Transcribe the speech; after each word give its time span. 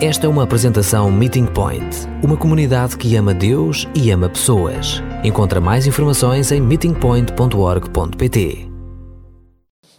Esta 0.00 0.26
é 0.26 0.28
uma 0.28 0.44
apresentação 0.44 1.10
Meeting 1.10 1.46
Point, 1.46 2.06
uma 2.22 2.36
comunidade 2.36 2.96
que 2.96 3.16
ama 3.16 3.34
Deus 3.34 3.84
e 3.96 4.12
ama 4.12 4.28
pessoas. 4.28 5.02
Encontra 5.24 5.60
mais 5.60 5.88
informações 5.88 6.52
em 6.52 6.60
meetingpoint.org.pt. 6.60 8.68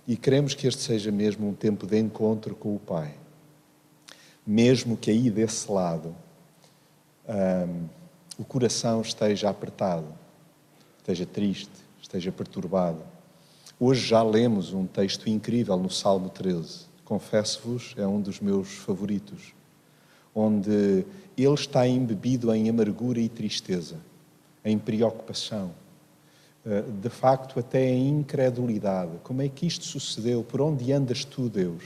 E 0.08 0.16
queremos 0.16 0.54
que 0.54 0.68
este 0.68 0.84
seja 0.84 1.12
mesmo 1.12 1.50
um 1.50 1.54
tempo 1.54 1.86
de 1.86 2.00
encontro 2.00 2.56
com 2.56 2.74
o 2.74 2.80
Pai. 2.80 3.14
Mesmo 4.48 4.96
que 4.96 5.12
aí 5.12 5.30
desse 5.30 5.70
lado 5.70 6.16
um, 7.28 7.84
o 8.38 8.46
coração 8.46 9.02
esteja 9.02 9.50
apertado, 9.50 10.08
esteja 11.00 11.26
triste, 11.26 11.74
esteja 12.02 12.32
perturbado. 12.32 13.02
Hoje 13.78 14.08
já 14.08 14.24
lemos 14.24 14.72
um 14.72 14.86
texto 14.86 15.30
incrível 15.30 15.76
no 15.76 15.90
Salmo 15.90 16.30
13. 16.30 16.86
Confesso-vos, 17.04 17.96
é 17.98 18.08
um 18.08 18.22
dos 18.22 18.40
meus 18.40 18.70
favoritos 18.70 19.59
onde 20.40 21.06
ele 21.38 21.54
está 21.54 21.88
embebido 21.88 22.54
em 22.54 22.70
amargura 22.70 23.20
e 23.20 23.30
tristeza, 23.30 23.96
em 24.64 24.78
preocupação, 24.78 25.72
eh, 26.66 26.84
de 27.02 27.10
facto 27.10 27.60
até 27.60 27.90
em 27.90 28.10
incredulidade. 28.10 29.12
Como 29.24 29.42
é 29.42 29.50
que 29.50 29.66
isto 29.66 29.86
sucedeu? 29.86 30.44
Por 30.44 30.62
onde 30.62 30.92
andas 30.92 31.24
tu, 31.24 31.50
Deus? 31.50 31.84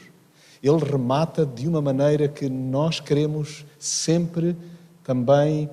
Ele 0.61 0.77
remata 0.77 1.45
de 1.45 1.67
uma 1.67 1.81
maneira 1.81 2.27
que 2.27 2.49
nós 2.49 2.99
queremos 2.99 3.65
sempre 3.77 4.55
também 5.03 5.69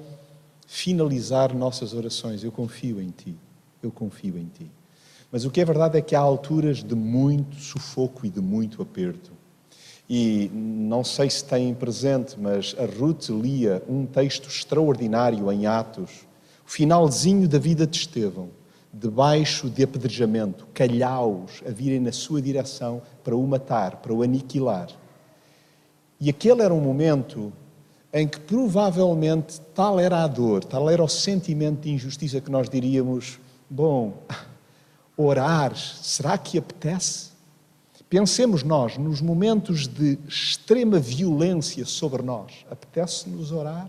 finalizar 0.67 1.55
nossas 1.55 1.95
orações. 1.95 2.43
Eu 2.43 2.53
confio 2.53 3.01
em 3.01 3.11
ti, 3.11 3.35
eu 3.83 3.91
confio 3.91 4.37
em 4.37 4.47
ti. 4.47 4.71
Mas 5.33 5.45
o 5.45 5.51
que 5.51 5.61
é 5.61 5.65
verdade 5.65 5.97
é 5.97 6.01
que 6.01 6.15
há 6.15 6.21
alturas 6.21 6.83
de 6.83 6.95
muito 6.95 7.57
sufoco 7.57 8.27
e 8.27 8.31
de 8.31 8.41
muito 8.41 8.83
aperto. 8.83 9.31
E 10.13 10.51
não 10.53 11.05
sei 11.05 11.31
se 11.31 11.45
têm 11.45 11.73
presente, 11.73 12.35
mas 12.37 12.75
a 12.77 12.85
Ruth 12.85 13.29
lia 13.29 13.81
um 13.89 14.05
texto 14.05 14.49
extraordinário 14.49 15.53
em 15.53 15.67
Atos, 15.67 16.27
o 16.67 16.69
finalzinho 16.69 17.47
da 17.47 17.61
vida 17.61 17.87
de 17.87 17.97
Estevão, 17.97 18.49
debaixo 18.93 19.71
de 19.71 19.85
apedrejamento, 19.85 20.67
calhaus 20.75 21.63
a 21.65 21.71
virem 21.71 22.01
na 22.01 22.11
sua 22.11 22.43
direção 22.43 23.01
para 23.23 23.37
o 23.37 23.47
matar, 23.47 23.99
para 23.99 24.13
o 24.13 24.25
aniquilar. 24.25 24.89
E 26.21 26.29
aquele 26.29 26.63
era 26.63 26.75
um 26.75 26.81
momento 26.81 27.53
em 28.13 28.27
que 28.27 28.41
provavelmente 28.41 29.61
tal 29.77 30.01
era 30.01 30.25
a 30.25 30.27
dor, 30.27 30.65
tal 30.65 30.91
era 30.91 31.05
o 31.05 31.09
sentimento 31.09 31.83
de 31.83 31.93
injustiça 31.93 32.41
que 32.41 32.51
nós 32.51 32.69
diríamos: 32.69 33.39
bom, 33.71 34.15
orar, 35.17 35.77
será 35.77 36.37
que 36.37 36.59
apetece? 36.59 37.30
Pensemos 38.11 38.65
nós 38.65 38.99
nos 38.99 39.21
momentos 39.21 39.87
de 39.87 40.19
extrema 40.27 40.99
violência 40.99 41.85
sobre 41.85 42.23
nós. 42.23 42.67
Apetece-nos 42.69 43.53
orar? 43.53 43.89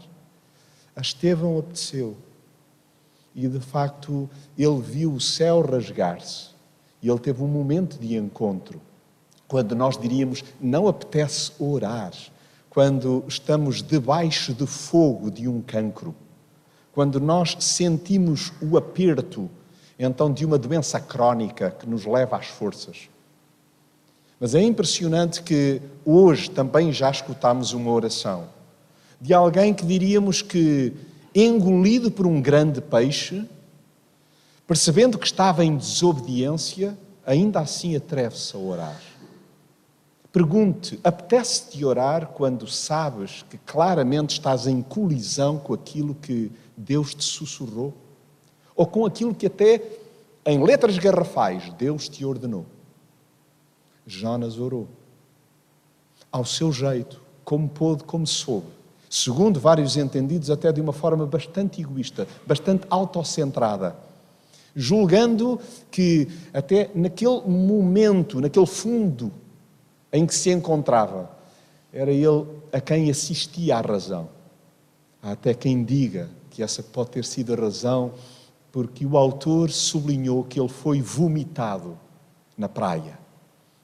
A 0.95 1.01
Estevão 1.01 1.57
apeteceu. 1.57 2.15
E 3.33 3.47
de 3.47 3.59
facto 3.59 4.29
ele 4.55 4.79
viu 4.79 5.11
o 5.13 5.19
céu 5.19 5.61
rasgar-se. 5.61 6.49
E 7.01 7.09
ele 7.09 7.17
teve 7.17 7.41
um 7.41 7.47
momento 7.47 7.97
de 7.97 8.15
encontro. 8.15 8.79
Quando 9.47 9.75
nós 9.75 9.97
diríamos, 9.97 10.43
não 10.61 10.87
apetece 10.87 11.51
orar. 11.57 12.13
Quando 12.69 13.25
estamos 13.27 13.81
debaixo 13.81 14.53
de 14.53 14.67
fogo 14.67 15.31
de 15.31 15.47
um 15.47 15.63
cancro. 15.63 16.13
Quando 16.91 17.19
nós 17.19 17.57
sentimos 17.59 18.53
o 18.61 18.77
aperto, 18.77 19.49
então, 19.97 20.31
de 20.31 20.45
uma 20.45 20.59
doença 20.59 20.99
crónica 20.99 21.71
que 21.71 21.89
nos 21.89 22.05
leva 22.05 22.37
às 22.37 22.45
forças 22.45 23.09
mas 24.41 24.55
é 24.55 24.61
impressionante 24.61 25.43
que 25.43 25.79
hoje 26.03 26.49
também 26.49 26.91
já 26.91 27.09
escutamos 27.11 27.71
uma 27.71 27.91
oração 27.91 28.49
de 29.21 29.35
alguém 29.35 29.71
que 29.71 29.85
diríamos 29.85 30.41
que, 30.41 30.93
engolido 31.35 32.09
por 32.09 32.25
um 32.25 32.41
grande 32.41 32.81
peixe, 32.81 33.45
percebendo 34.65 35.19
que 35.19 35.27
estava 35.27 35.63
em 35.63 35.77
desobediência, 35.77 36.97
ainda 37.23 37.59
assim 37.59 37.95
atreve-se 37.95 38.55
a 38.55 38.59
orar. 38.59 39.01
Pergunte: 40.31 40.99
apetece-te 41.03 41.85
orar 41.85 42.29
quando 42.29 42.65
sabes 42.65 43.45
que 43.47 43.59
claramente 43.59 44.31
estás 44.31 44.65
em 44.65 44.81
colisão 44.81 45.59
com 45.59 45.75
aquilo 45.75 46.15
que 46.15 46.51
Deus 46.75 47.13
te 47.13 47.23
sussurrou? 47.23 47.93
Ou 48.75 48.87
com 48.87 49.05
aquilo 49.05 49.35
que 49.35 49.45
até 49.45 49.83
em 50.43 50.63
letras 50.63 50.97
garrafais 50.97 51.71
Deus 51.77 52.09
te 52.09 52.25
ordenou? 52.25 52.65
Jonas 54.11 54.59
orou. 54.59 54.87
Ao 56.31 56.43
seu 56.43 56.71
jeito, 56.71 57.21
como 57.43 57.67
pôde, 57.69 58.03
como 58.03 58.27
soube. 58.27 58.67
Segundo 59.09 59.59
vários 59.59 59.97
entendidos, 59.97 60.49
até 60.49 60.71
de 60.71 60.79
uma 60.79 60.93
forma 60.93 61.25
bastante 61.25 61.81
egoísta, 61.81 62.27
bastante 62.45 62.85
autocentrada. 62.89 63.95
Julgando 64.75 65.59
que 65.89 66.27
até 66.53 66.89
naquele 66.95 67.41
momento, 67.41 68.39
naquele 68.39 68.65
fundo 68.65 69.31
em 70.13 70.25
que 70.25 70.35
se 70.35 70.49
encontrava, 70.49 71.29
era 71.91 72.11
ele 72.11 72.45
a 72.71 72.79
quem 72.79 73.09
assistia 73.09 73.77
à 73.77 73.81
razão. 73.81 74.29
Há 75.21 75.31
até 75.31 75.53
quem 75.53 75.83
diga 75.83 76.29
que 76.49 76.63
essa 76.63 76.81
pode 76.81 77.11
ter 77.11 77.25
sido 77.25 77.53
a 77.53 77.57
razão 77.57 78.13
porque 78.71 79.05
o 79.05 79.17
autor 79.17 79.69
sublinhou 79.69 80.45
que 80.45 80.57
ele 80.57 80.69
foi 80.69 81.01
vomitado 81.01 81.97
na 82.57 82.69
praia 82.69 83.20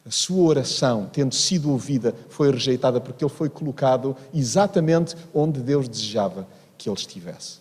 a 0.07 0.11
sua 0.11 0.47
oração, 0.47 1.09
tendo 1.11 1.35
sido 1.35 1.69
ouvida, 1.69 2.15
foi 2.29 2.49
rejeitada 2.49 3.01
porque 3.01 3.25
ele 3.25 3.33
foi 3.33 3.49
colocado 3.49 4.15
exatamente 4.33 5.15
onde 5.33 5.59
Deus 5.59 5.89
desejava 5.89 6.47
que 6.77 6.87
ele 6.87 6.97
estivesse. 6.97 7.59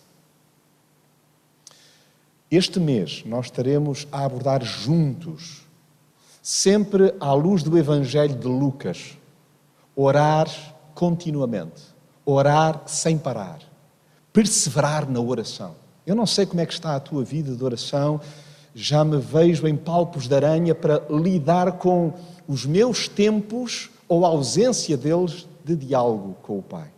Este 2.49 2.79
mês 2.79 3.23
nós 3.25 3.47
estaremos 3.47 4.07
a 4.09 4.23
abordar 4.23 4.63
juntos, 4.63 5.63
sempre 6.41 7.13
à 7.19 7.33
luz 7.33 7.61
do 7.63 7.77
Evangelho 7.77 8.35
de 8.35 8.47
Lucas, 8.47 9.17
orar 9.93 10.47
continuamente, 10.95 11.83
orar 12.25 12.83
sem 12.85 13.17
parar, 13.17 13.59
perseverar 14.31 15.09
na 15.09 15.19
oração. 15.19 15.75
Eu 16.05 16.15
não 16.15 16.25
sei 16.25 16.45
como 16.45 16.61
é 16.61 16.65
que 16.65 16.71
está 16.71 16.95
a 16.95 16.99
tua 17.01 17.25
vida 17.25 17.53
de 17.53 17.61
oração, 17.61 18.21
já 18.73 19.03
me 19.03 19.17
vejo 19.17 19.67
em 19.67 19.75
palpos 19.75 20.27
de 20.27 20.35
aranha 20.35 20.73
para 20.73 21.01
lidar 21.09 21.73
com 21.73 22.13
os 22.47 22.65
meus 22.65 23.07
tempos 23.07 23.89
ou 24.07 24.25
a 24.25 24.29
ausência 24.29 24.95
deles 24.95 25.47
de 25.63 25.75
diálogo 25.75 26.35
com 26.41 26.59
o 26.59 26.61
Pai. 26.61 26.89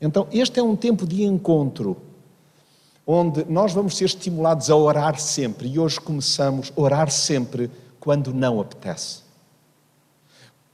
Então, 0.00 0.26
este 0.32 0.58
é 0.58 0.62
um 0.62 0.74
tempo 0.74 1.06
de 1.06 1.22
encontro, 1.22 1.96
onde 3.06 3.44
nós 3.44 3.72
vamos 3.72 3.96
ser 3.96 4.06
estimulados 4.06 4.68
a 4.68 4.76
orar 4.76 5.18
sempre, 5.18 5.68
e 5.68 5.78
hoje 5.78 6.00
começamos 6.00 6.72
a 6.76 6.80
orar 6.80 7.10
sempre 7.10 7.70
quando 8.00 8.34
não 8.34 8.60
apetece. 8.60 9.22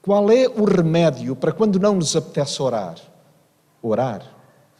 Qual 0.02 0.30
é 0.30 0.48
o 0.48 0.64
remédio 0.64 1.36
para 1.36 1.52
quando 1.52 1.78
não 1.78 1.94
nos 1.94 2.16
apetece 2.16 2.62
orar? 2.62 2.96
Orar. 3.82 4.24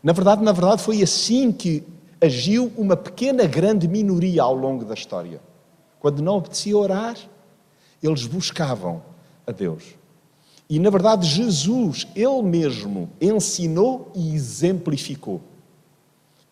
Na 0.03 0.13
verdade, 0.13 0.43
na 0.43 0.53
verdade, 0.53 0.83
foi 0.83 1.03
assim 1.03 1.53
que 1.53 1.87
agiu 2.21 2.73
uma 2.77 2.97
pequena, 2.97 3.47
grande 3.47 3.87
minoria 3.87 4.43
ao 4.43 4.55
longo 4.55 4.85
da 4.85 4.95
história. 4.95 5.41
Quando 6.01 6.23
não 6.23 6.39
apetecia 6.39 6.77
orar, 6.77 7.17
eles 8.03 8.27
buscavam 8.27 9.03
a 9.47 9.53
Deus. 9.53 9.85
E, 10.69 10.79
na 10.79 10.89
verdade, 10.89 11.27
Jesus, 11.27 12.07
Ele 12.15 12.43
mesmo, 12.43 13.11
ensinou 13.21 14.13
e 14.15 14.35
exemplificou. 14.35 15.41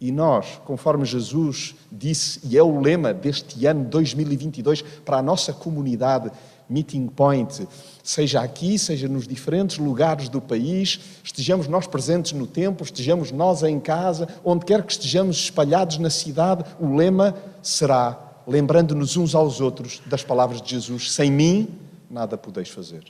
E 0.00 0.12
nós, 0.12 0.60
conforme 0.64 1.04
Jesus 1.04 1.74
disse, 1.90 2.40
e 2.44 2.56
é 2.56 2.62
o 2.62 2.80
lema 2.80 3.12
deste 3.12 3.66
ano 3.66 3.84
2022 3.84 4.82
para 5.04 5.18
a 5.18 5.22
nossa 5.22 5.52
comunidade 5.52 6.30
Meeting 6.68 7.06
Point, 7.06 7.66
seja 8.02 8.40
aqui, 8.40 8.78
seja 8.78 9.08
nos 9.08 9.26
diferentes 9.26 9.78
lugares 9.78 10.28
do 10.28 10.40
país, 10.40 11.00
estejamos 11.24 11.66
nós 11.66 11.86
presentes 11.86 12.32
no 12.32 12.46
templo, 12.46 12.84
estejamos 12.84 13.32
nós 13.32 13.62
em 13.62 13.80
casa, 13.80 14.28
onde 14.44 14.66
quer 14.66 14.82
que 14.82 14.92
estejamos 14.92 15.36
espalhados 15.36 15.98
na 15.98 16.10
cidade, 16.10 16.64
o 16.78 16.94
lema 16.94 17.34
será 17.62 18.27
lembrando-nos 18.48 19.16
uns 19.16 19.34
aos 19.34 19.60
outros 19.60 20.00
das 20.06 20.24
palavras 20.24 20.60
de 20.60 20.70
Jesus: 20.70 21.12
sem 21.12 21.30
mim 21.30 21.68
nada 22.10 22.36
podeis 22.36 22.68
fazer. 22.68 23.04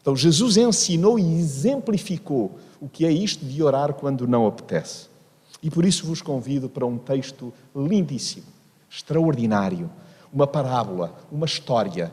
Então 0.00 0.14
Jesus 0.14 0.56
ensinou 0.56 1.18
e 1.18 1.40
exemplificou 1.40 2.58
o 2.80 2.88
que 2.88 3.06
é 3.06 3.10
isto 3.10 3.44
de 3.44 3.62
orar 3.62 3.94
quando 3.94 4.28
não 4.28 4.46
apetece. 4.46 5.06
E 5.62 5.70
por 5.70 5.84
isso 5.84 6.06
vos 6.06 6.20
convido 6.20 6.68
para 6.68 6.84
um 6.84 6.98
texto 6.98 7.52
lindíssimo, 7.74 8.46
extraordinário, 8.90 9.90
uma 10.30 10.46
parábola, 10.46 11.18
uma 11.32 11.46
história 11.46 12.12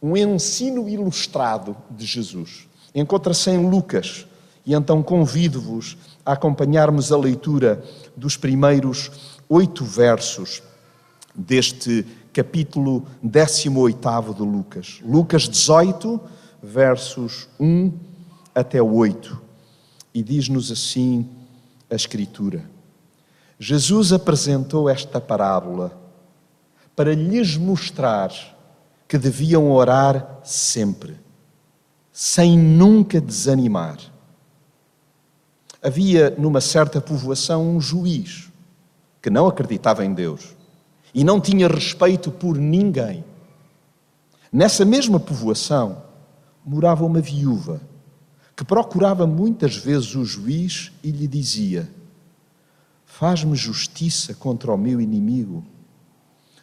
um 0.00 0.16
ensino 0.16 0.88
ilustrado 0.88 1.76
de 1.90 2.06
Jesus. 2.06 2.68
Encontra-se 2.94 3.50
em 3.50 3.68
Lucas, 3.68 4.26
e 4.64 4.74
então 4.74 5.02
convido-vos 5.02 5.96
a 6.24 6.32
acompanharmos 6.32 7.12
a 7.12 7.16
leitura 7.16 7.82
dos 8.16 8.36
primeiros 8.36 9.10
oito 9.48 9.84
versos 9.84 10.62
deste 11.36 12.06
capítulo 12.32 13.06
18 13.22 14.34
de 14.34 14.42
Lucas. 14.42 15.00
Lucas 15.04 15.48
18, 15.48 16.20
versos 16.62 17.48
1 17.60 17.92
até 18.54 18.82
8. 18.82 19.40
E 20.14 20.22
diz-nos 20.22 20.72
assim 20.72 21.28
a 21.90 21.94
Escritura: 21.94 22.64
Jesus 23.58 24.12
apresentou 24.12 24.88
esta 24.88 25.20
parábola 25.20 25.98
para 26.94 27.14
lhes 27.14 27.56
mostrar 27.56 28.32
que 29.06 29.18
deviam 29.18 29.70
orar 29.70 30.40
sempre, 30.42 31.16
sem 32.12 32.58
nunca 32.58 33.20
desanimar. 33.20 33.98
Havia 35.82 36.30
numa 36.30 36.60
certa 36.60 37.00
povoação 37.00 37.76
um 37.76 37.80
juiz 37.80 38.50
que 39.22 39.30
não 39.30 39.46
acreditava 39.46 40.04
em 40.04 40.12
Deus 40.12 40.55
e 41.16 41.24
não 41.24 41.40
tinha 41.40 41.66
respeito 41.66 42.30
por 42.30 42.58
ninguém. 42.58 43.24
Nessa 44.52 44.84
mesma 44.84 45.18
povoação 45.18 46.02
morava 46.62 47.06
uma 47.06 47.22
viúva 47.22 47.80
que 48.54 48.62
procurava 48.62 49.26
muitas 49.26 49.76
vezes 49.76 50.14
o 50.14 50.26
juiz 50.26 50.92
e 51.02 51.10
lhe 51.10 51.26
dizia: 51.26 51.88
Faz-me 53.06 53.56
justiça 53.56 54.34
contra 54.34 54.70
o 54.70 54.76
meu 54.76 55.00
inimigo. 55.00 55.64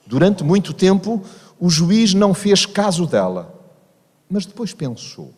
Durante 0.06 0.44
muito 0.44 0.72
tempo, 0.72 1.24
o 1.60 1.68
juiz 1.68 2.14
não 2.14 2.32
fez 2.32 2.64
caso 2.64 3.08
dela, 3.08 3.60
mas 4.30 4.46
depois 4.46 4.72
pensou: 4.72 5.34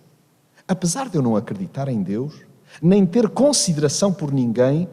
apesar 0.67 1.07
de 1.07 1.15
eu 1.15 1.21
não 1.21 1.37
acreditar 1.37 1.87
em 1.87 2.03
Deus, 2.03 2.33
nem 2.81 3.05
ter 3.05 3.29
consideração 3.29 4.11
por 4.11 4.33
ninguém, 4.33 4.89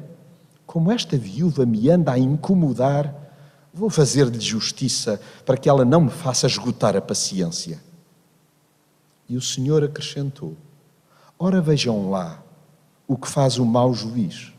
como 0.65 0.93
esta 0.93 1.17
viúva 1.17 1.67
me 1.67 1.91
anda 1.91 2.13
a 2.13 2.19
incomodar, 2.19 3.22
vou 3.73 3.89
fazer-lhe 3.89 4.41
justiça 4.41 5.21
para 5.45 5.57
que 5.57 5.69
ela 5.69 5.85
não 5.85 6.03
me 6.03 6.11
faça 6.11 6.47
esgotar 6.47 6.97
a 6.97 7.01
paciência. 7.01 7.83
E 9.29 9.37
o 9.37 9.41
Senhor 9.41 9.83
acrescentou: 9.83 10.57
Ora 11.39 11.61
vejam 11.61 12.11
lá 12.11 12.43
o 13.07 13.17
que 13.17 13.29
faz 13.29 13.59
o 13.59 13.65
mau 13.65 13.95
juiz. 13.95 14.53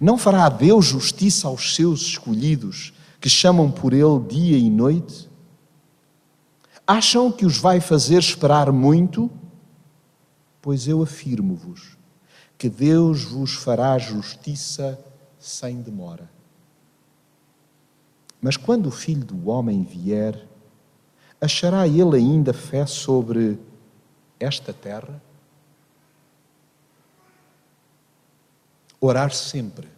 Não 0.00 0.16
fará 0.16 0.48
Deus 0.48 0.86
justiça 0.86 1.48
aos 1.48 1.74
seus 1.74 2.02
escolhidos, 2.02 2.92
que 3.20 3.28
chamam 3.28 3.70
por 3.70 3.92
ele 3.92 4.20
dia 4.28 4.56
e 4.56 4.70
noite? 4.70 5.28
Acham 6.86 7.30
que 7.32 7.44
os 7.44 7.58
vai 7.58 7.80
fazer 7.80 8.18
esperar 8.18 8.72
muito? 8.72 9.30
Pois 10.62 10.86
eu 10.86 11.02
afirmo-vos 11.02 11.98
que 12.58 12.68
Deus 12.68 13.22
vos 13.22 13.54
fará 13.54 13.96
justiça 13.98 14.98
sem 15.38 15.80
demora. 15.80 16.28
Mas 18.40 18.56
quando 18.56 18.86
o 18.86 18.90
filho 18.90 19.24
do 19.24 19.48
homem 19.48 19.82
vier, 19.82 20.46
achará 21.40 21.86
ele 21.86 22.16
ainda 22.16 22.52
fé 22.52 22.86
sobre 22.86 23.58
esta 24.38 24.72
terra? 24.72 25.20
Orar 29.00 29.32
sempre, 29.32 29.88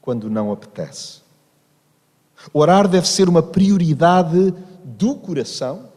quando 0.00 0.30
não 0.30 0.52
apetece. 0.52 1.20
Orar 2.52 2.88
deve 2.88 3.08
ser 3.08 3.28
uma 3.28 3.42
prioridade 3.42 4.54
do 4.84 5.14
coração 5.16 5.88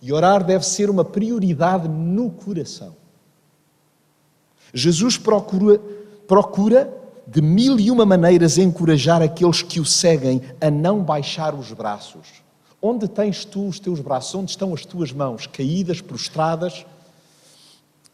e 0.00 0.12
orar 0.12 0.44
deve 0.44 0.66
ser 0.66 0.90
uma 0.90 1.04
prioridade 1.04 1.88
no 1.88 2.30
coração. 2.30 2.94
Jesus 4.74 5.16
procura, 5.16 5.78
procura 6.26 7.01
de 7.26 7.40
mil 7.40 7.78
e 7.78 7.90
uma 7.90 8.04
maneiras 8.04 8.58
encorajar 8.58 9.22
aqueles 9.22 9.62
que 9.62 9.80
o 9.80 9.84
seguem 9.84 10.42
a 10.60 10.70
não 10.70 11.02
baixar 11.02 11.54
os 11.54 11.72
braços. 11.72 12.42
Onde 12.80 13.06
tens 13.06 13.44
tu 13.44 13.68
os 13.68 13.78
teus 13.78 14.00
braços? 14.00 14.34
Onde 14.34 14.50
estão 14.50 14.74
as 14.74 14.84
tuas 14.84 15.12
mãos? 15.12 15.46
Caídas, 15.46 16.00
prostradas? 16.00 16.84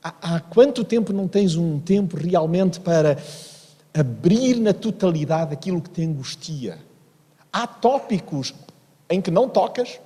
Há, 0.03 0.15
há 0.21 0.41
quanto 0.41 0.85
tempo 0.85 1.13
não 1.13 1.27
tens 1.27 1.57
um 1.57 1.81
tempo 1.81 2.17
realmente 2.17 2.79
para 2.79 3.17
abrir 3.95 4.57
na 4.57 4.73
totalidade 4.73 5.53
aquilo 5.53 5.81
que 5.81 5.91
te 5.91 6.05
angustia. 6.05 6.79
Há 7.53 7.67
tópicos 7.67 8.55
em 9.09 9.21
que 9.21 9.31
não 9.31 9.49
tocas, 9.49 9.99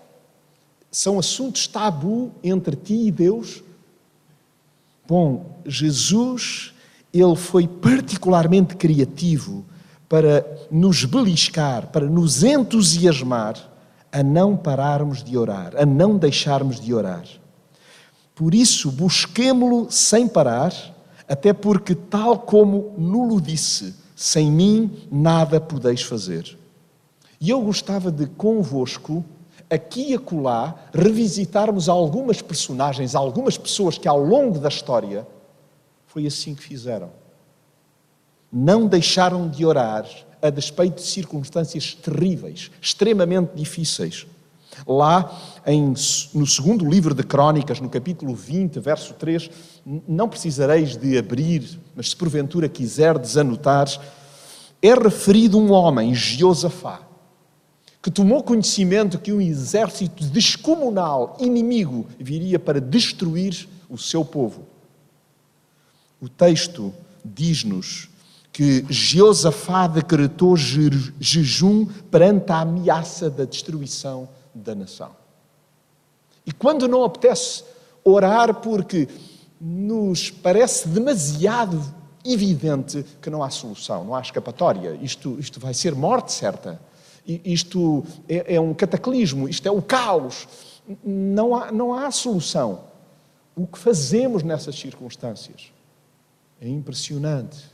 são 0.91 1.19
assuntos 1.19 1.67
tabu 1.67 2.31
entre 2.43 2.77
ti 2.77 3.07
e 3.07 3.11
Deus. 3.11 3.63
Bom, 5.09 5.45
Jesus, 5.67 6.73
ele 7.12 7.37
foi 7.37 7.67
particularmente 7.69 8.76
criativo 8.76 9.64
para 10.09 10.47
nos 10.70 11.05
beliscar, 11.05 11.88
para 11.88 12.06
nos 12.06 12.43
entusiasmar 12.43 13.56
a 14.11 14.23
não 14.23 14.56
pararmos 14.56 15.23
de 15.23 15.37
orar, 15.37 15.73
a 15.76 15.87
não 15.87 16.17
deixarmos 16.17 16.79
de 16.79 16.93
orar. 16.93 17.25
Por 18.35 18.55
isso, 18.55 18.91
busquemo-lo 18.91 19.91
sem 19.91 20.29
parar 20.29 20.73
até 21.29 21.53
porque, 21.53 21.94
tal 21.94 22.38
como 22.38 22.94
nulo 22.99 23.41
disse, 23.41 23.94
sem 24.15 24.50
mim 24.50 24.91
nada 25.11 25.61
podeis 25.61 26.03
fazer. 26.03 26.58
E 27.41 27.50
eu 27.50 27.61
gostava 27.62 28.12
de 28.12 28.26
convosco, 28.26 29.25
aqui 29.70 30.11
e 30.11 30.15
acolá, 30.15 30.75
revisitarmos 30.93 31.88
algumas 31.88 32.43
personagens, 32.43 33.15
algumas 33.15 33.56
pessoas 33.56 33.97
que 33.97 34.06
ao 34.06 34.23
longo 34.23 34.58
da 34.58 34.69
história 34.69 35.26
foi 36.12 36.26
assim 36.26 36.55
que 36.55 36.62
fizeram. 36.62 37.11
Não 38.53 38.87
deixaram 38.87 39.49
de 39.49 39.64
orar 39.64 40.06
a 40.43 40.50
despeito 40.50 40.97
de 40.97 41.09
circunstâncias 41.09 41.94
terríveis, 41.94 42.70
extremamente 42.82 43.53
difíceis. 43.55 44.26
Lá 44.87 45.35
em, 45.67 45.94
no 46.35 46.47
segundo 46.47 46.87
livro 46.87 47.14
de 47.14 47.23
Crônicas, 47.23 47.81
no 47.81 47.88
capítulo 47.88 48.35
20, 48.35 48.79
verso 48.79 49.14
3, 49.14 49.49
não 50.06 50.29
precisareis 50.29 50.99
de 50.99 51.17
abrir, 51.17 51.81
mas 51.97 52.11
se 52.11 52.17
porventura 52.17 52.69
quiserdes 52.69 53.38
anotar, 53.38 53.88
é 54.82 54.93
referido 54.93 55.58
um 55.58 55.73
homem, 55.73 56.15
Jeosafá, 56.15 57.00
que 58.03 58.11
tomou 58.11 58.43
conhecimento 58.43 59.19
que 59.19 59.32
um 59.32 59.41
exército 59.41 60.25
descomunal, 60.25 61.38
inimigo, 61.41 62.06
viria 62.19 62.58
para 62.58 62.82
destruir 62.82 63.67
o 63.88 63.97
seu 63.97 64.23
povo. 64.23 64.72
O 66.23 66.29
texto 66.29 66.95
diz-nos 67.25 68.09
que 68.53 68.87
Jeosafá 68.89 69.89
decretou 69.89 70.57
jejum 70.57 71.85
perante 71.85 72.53
a 72.53 72.61
ameaça 72.61 73.29
da 73.29 73.45
destruição 73.45 74.29
da 74.55 74.73
nação. 74.73 75.11
E 76.47 76.53
quando 76.53 76.87
não 76.87 77.03
apetece 77.03 77.65
orar 78.05 78.55
porque 78.55 79.09
nos 79.61 80.31
parece 80.31 80.87
demasiado 80.87 81.83
evidente 82.25 83.05
que 83.21 83.29
não 83.29 83.43
há 83.43 83.51
solução, 83.51 84.05
não 84.05 84.15
há 84.15 84.20
escapatória, 84.20 84.96
isto, 85.03 85.37
isto 85.41 85.58
vai 85.58 85.75
ser 85.75 85.93
morte 85.93 86.32
certa, 86.32 86.81
isto 87.27 88.05
é, 88.29 88.55
é 88.55 88.61
um 88.61 88.75
cataclismo, 88.75 89.49
isto 89.49 89.67
é 89.67 89.73
o 89.73 89.82
caos, 89.82 90.46
não 91.05 91.56
há, 91.56 91.73
não 91.73 91.93
há 91.93 92.08
solução. 92.13 92.85
O 93.56 93.67
que 93.67 93.77
fazemos 93.77 94.44
nessas 94.44 94.77
circunstâncias 94.77 95.73
é 96.63 96.69
impressionante. 96.69 97.71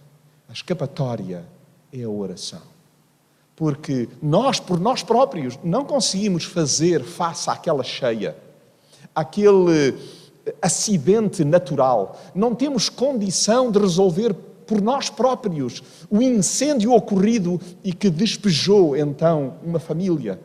A 0.48 0.52
escapatória 0.52 1.44
é 1.92 2.02
a 2.02 2.10
oração 2.10 2.78
porque 3.58 4.08
nós, 4.22 4.60
por 4.60 4.78
nós 4.78 5.02
próprios, 5.02 5.58
não 5.64 5.84
conseguimos 5.84 6.44
fazer 6.44 7.02
face 7.02 7.50
àquela 7.50 7.82
cheia, 7.82 8.36
àquele 9.12 9.96
acidente 10.62 11.44
natural. 11.44 12.20
Não 12.32 12.54
temos 12.54 12.88
condição 12.88 13.68
de 13.72 13.80
resolver 13.80 14.32
por 14.64 14.80
nós 14.80 15.10
próprios 15.10 15.82
o 16.08 16.22
incêndio 16.22 16.92
ocorrido 16.92 17.60
e 17.82 17.92
que 17.92 18.08
despejou 18.08 18.96
então 18.96 19.54
uma 19.64 19.80
família. 19.80 20.38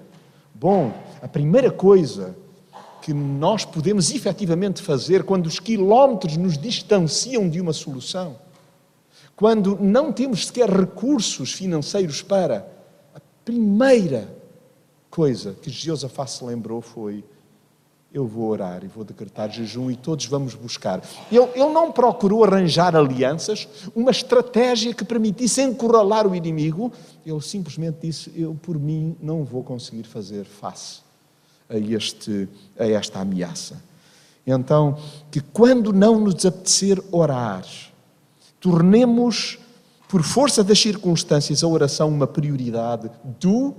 Bom, 0.55 0.91
a 1.21 1.27
primeira 1.27 1.69
coisa 1.69 2.35
que 3.03 3.13
nós 3.13 3.65
podemos 3.65 4.11
efetivamente 4.11 4.81
fazer 4.81 5.25
quando 5.25 5.45
os 5.45 5.59
quilómetros 5.59 6.37
nos 6.37 6.57
distanciam 6.57 7.49
de 7.49 7.59
uma 7.59 7.73
solução, 7.73 8.37
quando 9.35 9.77
não 9.77 10.13
temos 10.13 10.47
sequer 10.47 10.69
recursos 10.69 11.51
financeiros 11.51 12.21
para, 12.21 12.65
primeira 13.43 14.33
coisa 15.09 15.53
que 15.61 15.69
Jeosafá 15.69 16.25
se 16.25 16.45
lembrou 16.45 16.79
foi: 16.79 17.25
eu 18.13 18.25
vou 18.25 18.47
orar 18.49 18.85
e 18.85 18.87
vou 18.87 19.03
decretar 19.03 19.51
jejum 19.51 19.91
e 19.91 19.97
todos 19.97 20.25
vamos 20.27 20.55
buscar. 20.55 21.01
Ele, 21.29 21.43
ele 21.55 21.73
não 21.73 21.91
procurou 21.91 22.45
arranjar 22.45 22.95
alianças, 22.95 23.67
uma 23.93 24.11
estratégia 24.11 24.93
que 24.93 25.03
permitisse 25.03 25.61
encurralar 25.61 26.25
o 26.25 26.33
inimigo. 26.33 26.89
Ele 27.25 27.41
simplesmente 27.41 27.97
disse: 28.01 28.31
Eu, 28.33 28.55
por 28.55 28.79
mim, 28.79 29.17
não 29.21 29.43
vou 29.43 29.61
conseguir 29.61 30.03
fazer 30.03 30.45
face 30.45 31.03
a, 31.73 31.77
este, 31.77 32.47
a 32.77 32.85
esta 32.85 33.19
ameaça. 33.19 33.83
Então, 34.45 34.97
que 35.31 35.39
quando 35.41 35.91
não 35.91 36.19
nos 36.19 36.45
apetecer 36.45 37.01
orar, 37.11 37.65
tornemos 38.59 39.57
por 40.07 40.21
força 40.21 40.63
das 40.63 40.79
circunstâncias, 40.79 41.63
a 41.63 41.67
oração 41.67 42.09
uma 42.09 42.27
prioridade 42.27 43.09
do 43.39 43.73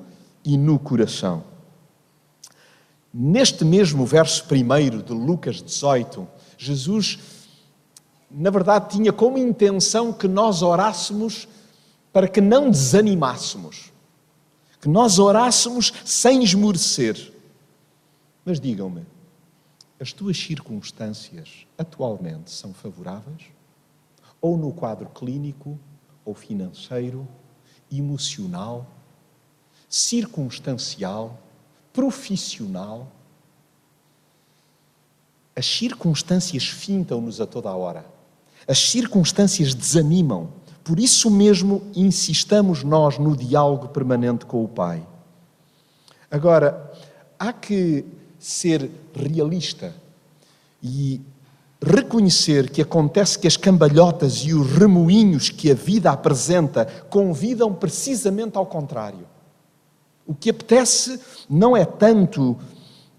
e 0.45 0.59
no 0.59 0.79
coração. 0.79 1.45
Neste 3.13 3.65
mesmo 3.65 4.05
verso 4.05 4.45
primeiro 4.45 5.03
de 5.03 5.13
Lucas 5.13 5.63
18, 5.63 6.27
Jesus 6.59 7.19
na 8.37 8.51
verdade, 8.51 8.97
tinha 8.97 9.13
como 9.13 9.39
intenção 9.39 10.13
que 10.13 10.27
nós 10.27 10.61
orássemos 10.61 11.47
para 12.13 12.27
que 12.27 12.41
não 12.41 12.69
desanimássemos, 12.69 13.93
que 14.81 14.89
nós 14.89 15.21
orássemos 15.21 15.93
sem 16.05 16.43
esmorecer. 16.43 17.33
Mas 18.45 18.61
digam-me, 18.61 19.07
as 19.99 20.13
tuas 20.13 20.37
circunstâncias 20.37 21.67
atualmente 21.79 22.51
são 22.51 22.75
favoráveis? 22.75 23.45
Ou 24.41 24.59
no 24.59 24.73
quadro 24.73 25.09
clínico, 25.09 25.79
ou 26.25 26.35
financeiro, 26.35 27.27
emocional, 27.91 28.87
circunstancial, 29.89 31.39
profissional? 31.93 33.11
As 35.57 35.65
circunstâncias 35.65 36.67
fintam-nos 36.67 37.41
a 37.41 37.47
toda 37.47 37.71
a 37.71 37.77
hora. 37.77 38.05
As 38.69 38.79
circunstâncias 38.79 39.75
desanimam. 39.75 40.53
Por 40.83 40.99
isso 40.99 41.31
mesmo 41.31 41.83
insistamos 41.95 42.83
nós 42.83 43.19
no 43.19 43.35
diálogo 43.35 43.89
permanente 43.89 44.45
com 44.45 44.63
o 44.63 44.69
Pai. 44.69 45.07
Agora, 46.31 46.93
há 47.39 47.53
que 47.53 48.05
ser 48.45 48.91
realista 49.15 49.95
e 50.83 51.19
reconhecer 51.81 52.69
que 52.69 52.83
acontece 52.83 53.39
que 53.39 53.47
as 53.47 53.57
cambalhotas 53.57 54.45
e 54.45 54.53
os 54.53 54.71
remoinhos 54.71 55.49
que 55.49 55.71
a 55.71 55.75
vida 55.75 56.11
apresenta 56.11 56.85
convidam 57.09 57.73
precisamente 57.73 58.59
ao 58.59 58.67
contrário. 58.67 59.27
O 60.27 60.35
que 60.35 60.51
apetece 60.51 61.19
não 61.49 61.75
é 61.75 61.87
tanto 61.87 62.55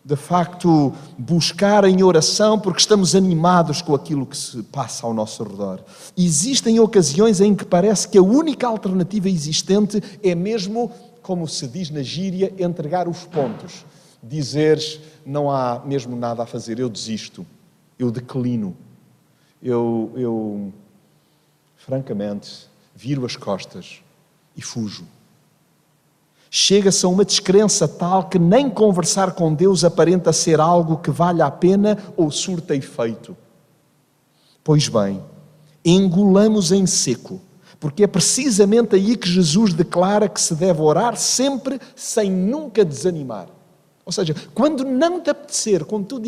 de 0.06 0.16
facto, 0.16 0.94
buscar 1.18 1.84
em 1.86 2.04
oração 2.04 2.60
porque 2.60 2.80
estamos 2.80 3.16
animados 3.16 3.82
com 3.82 3.96
aquilo 3.96 4.28
que 4.28 4.38
se 4.38 4.62
passa 4.62 5.08
ao 5.08 5.16
nosso 5.16 5.44
redor. 5.44 5.80
Existem 6.16 6.80
ocasiões 6.80 7.42
em 7.42 7.56
que 7.56 7.66
parece 7.66 8.08
que 8.08 8.20
a 8.20 8.22
única 8.22 8.68
alternativa 8.68 9.28
existente 9.28 10.00
é 10.22 10.36
mesmo, 10.36 10.92
como 11.24 11.48
se 11.48 11.68
diz 11.68 11.90
na 11.90 12.04
gíria, 12.04 12.54
entregar 12.60 13.08
os 13.08 13.24
pontos. 13.26 13.84
Dizeres, 14.28 15.00
não 15.26 15.52
há 15.52 15.82
mesmo 15.86 16.16
nada 16.16 16.44
a 16.44 16.46
fazer, 16.46 16.80
eu 16.80 16.90
desisto, 16.90 17.46
eu 18.00 18.10
declino, 18.10 18.76
eu, 19.62 20.12
eu 20.16 20.74
francamente, 21.76 22.68
viro 22.96 23.26
as 23.26 23.36
costas 23.36 24.02
e 24.58 24.62
fujo. 24.62 25.06
Chega-se 26.50 27.06
a 27.06 27.10
uma 27.10 27.26
descrença 27.26 27.88
tal 27.88 28.28
que 28.30 28.40
nem 28.40 28.70
conversar 28.70 29.34
com 29.34 29.54
Deus 29.54 29.84
aparenta 29.84 30.34
ser 30.34 30.60
algo 30.60 30.98
que 30.98 31.12
vale 31.12 31.42
a 31.42 31.52
pena 31.52 31.98
ou 32.16 32.32
surta 32.32 32.76
efeito. 32.76 33.38
Pois 34.64 34.88
bem, 34.88 35.22
engolamos 35.84 36.72
em 36.72 36.88
seco, 36.88 37.40
porque 37.80 38.04
é 38.04 38.08
precisamente 38.08 38.96
aí 38.96 39.16
que 39.16 39.30
Jesus 39.30 39.74
declara 39.74 40.28
que 40.28 40.42
se 40.42 40.56
deve 40.56 40.82
orar 40.82 41.18
sempre 41.18 41.80
sem 41.96 42.32
nunca 42.32 42.84
desanimar. 42.84 43.48
Ou 44.06 44.12
seja, 44.12 44.36
quando 44.54 44.86
não 44.86 45.20
te 45.20 45.32
apetecer, 45.32 45.84
quando 45.84 46.06
tu 46.06 46.22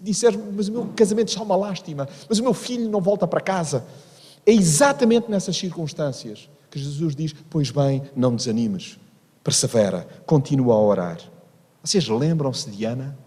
disseres, 0.00 0.38
mas 0.52 0.68
o 0.68 0.72
meu 0.72 0.86
casamento 0.96 1.28
está 1.28 1.42
uma 1.42 1.56
lástima, 1.56 2.08
mas 2.28 2.38
o 2.38 2.42
meu 2.42 2.52
filho 2.52 2.88
não 2.88 3.00
volta 3.00 3.26
para 3.26 3.40
casa, 3.40 3.84
é 4.44 4.52
exatamente 4.52 5.30
nessas 5.30 5.56
circunstâncias 5.56 6.50
que 6.70 6.78
Jesus 6.78 7.14
diz: 7.14 7.34
Pois 7.48 7.70
bem, 7.70 8.02
não 8.16 8.34
desanimes 8.34 8.98
persevera, 9.42 10.06
continua 10.26 10.74
a 10.74 10.78
orar. 10.78 11.18
Vocês 11.82 12.06
lembram-se 12.08 12.70
de 12.70 12.84
Ana? 12.84 13.18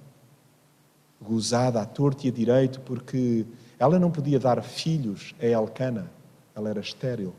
Gozada 1.21 1.81
à 1.81 1.85
torta 1.85 2.27
e 2.27 2.29
a 2.29 2.33
direito, 2.33 2.81
porque 2.81 3.45
ela 3.79 3.97
não 3.97 4.11
podia 4.11 4.39
dar 4.39 4.61
filhos 4.61 5.33
a 5.41 5.45
Elcana, 5.45 6.11
ela 6.55 6.69
era 6.69 6.79
estéril. 6.79 7.33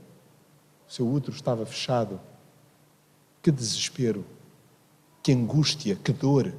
O 0.89 0.93
seu 0.93 1.07
útero 1.07 1.35
estava 1.35 1.65
fechado. 1.67 2.21
Que 3.43 3.51
desespero, 3.51 4.25
que 5.25 5.33
angústia, 5.33 5.97
que 5.97 6.13
dor. 6.13 6.55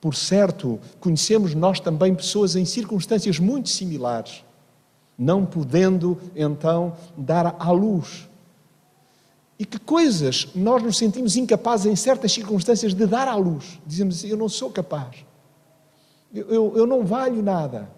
Por 0.00 0.14
certo, 0.14 0.78
conhecemos 1.00 1.54
nós 1.54 1.80
também 1.80 2.14
pessoas 2.14 2.54
em 2.54 2.66
circunstâncias 2.66 3.40
muito 3.40 3.70
similares, 3.70 4.44
não 5.18 5.44
podendo 5.44 6.16
então 6.36 6.94
dar 7.16 7.56
à 7.58 7.70
luz 7.72 8.28
e 9.58 9.64
que 9.64 9.78
coisas 9.78 10.48
nós 10.54 10.82
nos 10.82 10.96
sentimos 10.96 11.36
incapazes 11.36 11.86
em 11.86 11.96
certas 11.96 12.30
circunstâncias 12.30 12.94
de 12.94 13.06
dar 13.06 13.26
à 13.26 13.34
luz. 13.34 13.80
Dizemos 13.84 14.18
assim: 14.18 14.28
eu 14.28 14.36
não 14.36 14.48
sou 14.48 14.70
capaz, 14.70 15.24
eu, 16.32 16.48
eu, 16.48 16.76
eu 16.76 16.86
não 16.86 17.04
valho 17.04 17.42
nada, 17.42 17.90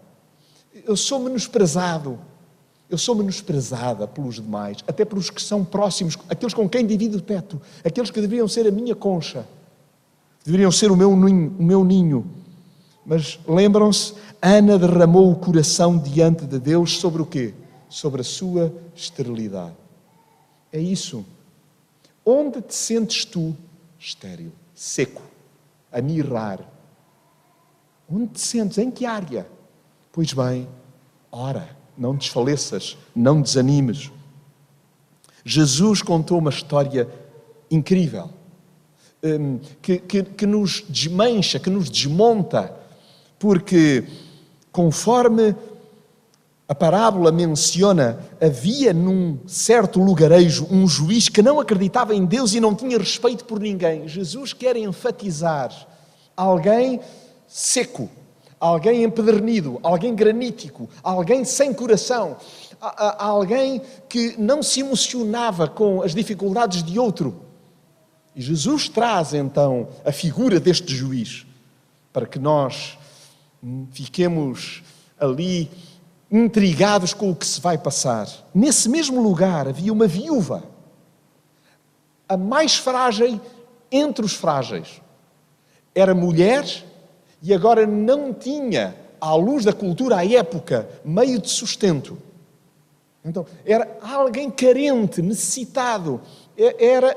eu 0.72 0.96
sou 0.96 1.18
menosprezado, 1.18 2.18
eu 2.90 2.98
sou 2.98 3.14
menosprezada 3.14 4.06
pelos 4.08 4.34
demais, 4.34 4.78
até 4.86 5.04
pelos 5.04 5.30
que 5.30 5.40
são 5.40 5.64
próximos, 5.64 6.18
aqueles 6.28 6.52
com 6.52 6.68
quem 6.68 6.84
divido 6.84 7.18
o 7.18 7.20
teto, 7.20 7.60
aqueles 7.84 8.10
que 8.10 8.20
deveriam 8.20 8.48
ser 8.48 8.66
a 8.66 8.70
minha 8.70 8.96
concha, 8.96 9.46
deveriam 10.44 10.72
ser 10.72 10.90
o 10.90 10.96
meu 10.96 11.14
ninho. 11.14 11.54
O 11.58 11.62
meu 11.62 11.84
ninho. 11.84 12.26
Mas 13.06 13.38
lembram-se, 13.46 14.14
Ana 14.42 14.78
derramou 14.78 15.30
o 15.30 15.36
coração 15.36 15.96
diante 15.96 16.44
de 16.44 16.58
Deus 16.58 16.98
sobre 16.98 17.22
o 17.22 17.26
quê? 17.26 17.54
Sobre 17.88 18.22
a 18.22 18.24
sua 18.24 18.72
esterilidade. 18.94 19.74
É 20.72 20.78
isso. 20.78 21.24
Onde 22.24 22.60
te 22.60 22.74
sentes 22.74 23.24
tu 23.24 23.56
estéril, 23.98 24.52
seco, 24.74 25.22
a 25.92 26.00
mirrar? 26.00 26.60
Onde 28.10 28.28
te 28.28 28.40
sentes? 28.40 28.78
Em 28.78 28.90
que 28.90 29.06
área? 29.06 29.46
Pois 30.12 30.32
bem, 30.32 30.68
ora, 31.30 31.79
não 32.00 32.14
desfaleças, 32.14 32.96
não 33.14 33.42
desanimes. 33.42 34.10
Jesus 35.44 36.00
contou 36.00 36.38
uma 36.38 36.48
história 36.48 37.06
incrível, 37.70 38.30
hum, 39.22 39.60
que, 39.82 39.98
que, 39.98 40.22
que 40.22 40.46
nos 40.46 40.82
desmancha, 40.88 41.58
que 41.58 41.68
nos 41.68 41.90
desmonta, 41.90 42.74
porque 43.38 44.06
conforme 44.72 45.54
a 46.66 46.74
parábola 46.74 47.30
menciona 47.30 48.20
havia 48.40 48.94
num 48.94 49.38
certo 49.46 50.00
lugarejo 50.00 50.66
um 50.70 50.86
juiz 50.86 51.28
que 51.28 51.42
não 51.42 51.60
acreditava 51.60 52.14
em 52.14 52.24
Deus 52.24 52.54
e 52.54 52.60
não 52.60 52.74
tinha 52.74 52.96
respeito 52.96 53.44
por 53.44 53.60
ninguém. 53.60 54.08
Jesus 54.08 54.52
quer 54.52 54.76
enfatizar 54.76 55.70
alguém 56.36 57.00
seco, 57.46 58.08
alguém 58.60 59.02
empedernido, 59.02 59.80
alguém 59.82 60.14
granítico, 60.14 60.88
alguém 61.02 61.46
sem 61.46 61.72
coração, 61.72 62.36
alguém 63.18 63.80
que 64.06 64.36
não 64.38 64.62
se 64.62 64.80
emocionava 64.80 65.66
com 65.66 66.02
as 66.02 66.14
dificuldades 66.14 66.82
de 66.82 66.98
outro. 66.98 67.42
E 68.36 68.42
Jesus 68.42 68.88
traz 68.88 69.32
então 69.32 69.88
a 70.04 70.12
figura 70.12 70.60
deste 70.60 70.94
juiz 70.94 71.46
para 72.12 72.26
que 72.26 72.38
nós 72.38 72.98
fiquemos 73.92 74.82
ali 75.18 75.70
intrigados 76.30 77.14
com 77.14 77.30
o 77.30 77.36
que 77.36 77.46
se 77.46 77.60
vai 77.60 77.78
passar. 77.78 78.28
Nesse 78.54 78.88
mesmo 78.88 79.22
lugar 79.22 79.66
havia 79.66 79.92
uma 79.92 80.06
viúva, 80.06 80.64
a 82.28 82.36
mais 82.36 82.76
frágil 82.76 83.40
entre 83.90 84.24
os 84.24 84.34
frágeis. 84.34 85.00
Era 85.94 86.14
mulher 86.14 86.64
e 87.42 87.54
agora 87.54 87.86
não 87.86 88.32
tinha, 88.32 88.94
à 89.20 89.34
luz 89.34 89.64
da 89.64 89.72
cultura 89.72 90.16
à 90.16 90.26
época, 90.26 90.88
meio 91.04 91.38
de 91.38 91.48
sustento. 91.48 92.18
Então, 93.24 93.46
era 93.64 93.98
alguém 94.02 94.50
carente, 94.50 95.20
necessitado. 95.20 96.20
Era 96.56 97.16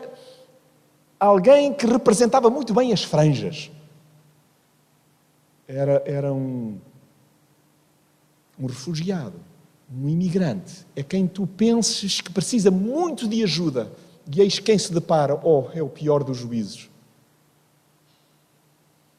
alguém 1.20 1.74
que 1.74 1.86
representava 1.86 2.50
muito 2.50 2.74
bem 2.74 2.92
as 2.92 3.04
franjas. 3.04 3.72
Era, 5.68 6.04
era 6.06 6.34
um 6.34 6.78
um 8.60 8.68
refugiado, 8.68 9.40
um 9.92 10.08
imigrante, 10.08 10.86
é 10.96 11.04
quem 11.04 11.28
tu 11.28 11.46
penses 11.46 12.22
que 12.22 12.32
precisa 12.32 12.72
muito 12.72 13.28
de 13.28 13.44
ajuda 13.44 13.92
e 14.32 14.42
eis 14.42 14.60
quem 14.60 14.78
se 14.78 14.94
depara, 14.94 15.40
oh, 15.44 15.66
é 15.74 15.82
o 15.82 15.90
pior 15.90 16.24
dos 16.24 16.38
juízes. 16.38 16.90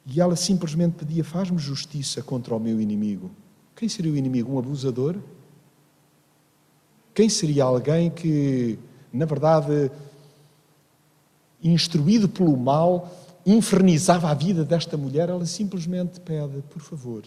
E 0.07 0.21
ela 0.21 0.37
simplesmente 0.37 0.95
pedia: 0.95 1.25
faz-me 1.25 1.59
justiça 1.59 2.23
contra 2.23 2.55
o 2.55 2.61
meu 2.61 2.81
inimigo. 2.81 3.31
Quem 3.75 3.89
seria 3.89 4.13
o 4.13 4.17
inimigo? 4.17 4.53
Um 4.53 4.59
abusador? 4.59 5.17
Quem 7.15 7.29
seria 7.29 7.65
alguém 7.65 8.11
que, 8.11 8.79
na 9.13 9.25
verdade, 9.25 9.91
instruído 11.63 12.29
pelo 12.29 12.57
mal, 12.57 13.11
infernizava 13.47 14.29
a 14.31 14.35
vida 14.35 14.65
desta 14.65 14.97
mulher? 14.97 15.29
Ela 15.29 15.47
simplesmente 15.47 16.21
pede: 16.21 16.63
por 16.71 16.81
favor, 16.81 17.25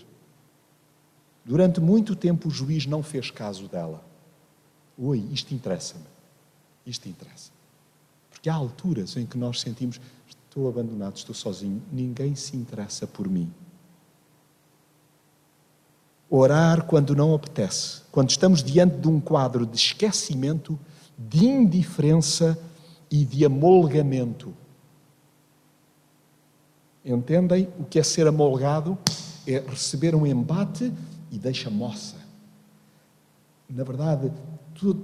Durante 1.48 1.80
muito 1.80 2.14
tempo 2.14 2.50
o 2.50 2.52
juiz 2.52 2.86
não 2.86 3.02
fez 3.02 3.32
caso 3.32 3.70
dela. 3.70 4.04
Oi, 4.98 5.26
isto 5.32 5.54
interessa-me. 5.54 6.04
Isto 6.86 7.08
interessa. 7.08 7.52
Porque 8.30 8.50
há 8.50 8.54
alturas 8.54 9.16
em 9.16 9.26
que 9.26 9.38
nós 9.38 9.62
sentimos: 9.62 10.02
estou 10.58 10.68
abandonado, 10.68 11.16
estou 11.16 11.36
sozinho, 11.36 11.84
ninguém 11.92 12.34
se 12.34 12.58
interessa 12.58 13.06
por 13.06 13.30
mim. 13.30 13.54
Orar 16.28 16.86
quando 16.86 17.16
não 17.16 17.36
apetece, 17.36 18.02
quando 18.12 18.32
estamos 18.32 18.64
diante 18.64 18.98
de 18.98 19.08
um 19.08 19.20
quadro 19.20 19.68
de 19.68 19.78
esquecimento, 19.78 20.78
de 21.16 21.46
indiferença 21.46 22.58
e 23.10 23.24
de 23.24 23.46
amolgamento. 23.46 24.52
Entendem 27.06 27.70
o 27.80 27.86
que 27.86 28.00
é 28.00 28.04
ser 28.04 28.26
amolgado? 28.26 28.98
É 29.46 29.60
receber 29.60 30.16
um 30.16 30.26
embate 30.26 30.92
e 31.32 31.38
deixa 31.38 31.70
moça. 31.70 32.18
Na 33.70 33.84
verdade, 33.84 34.34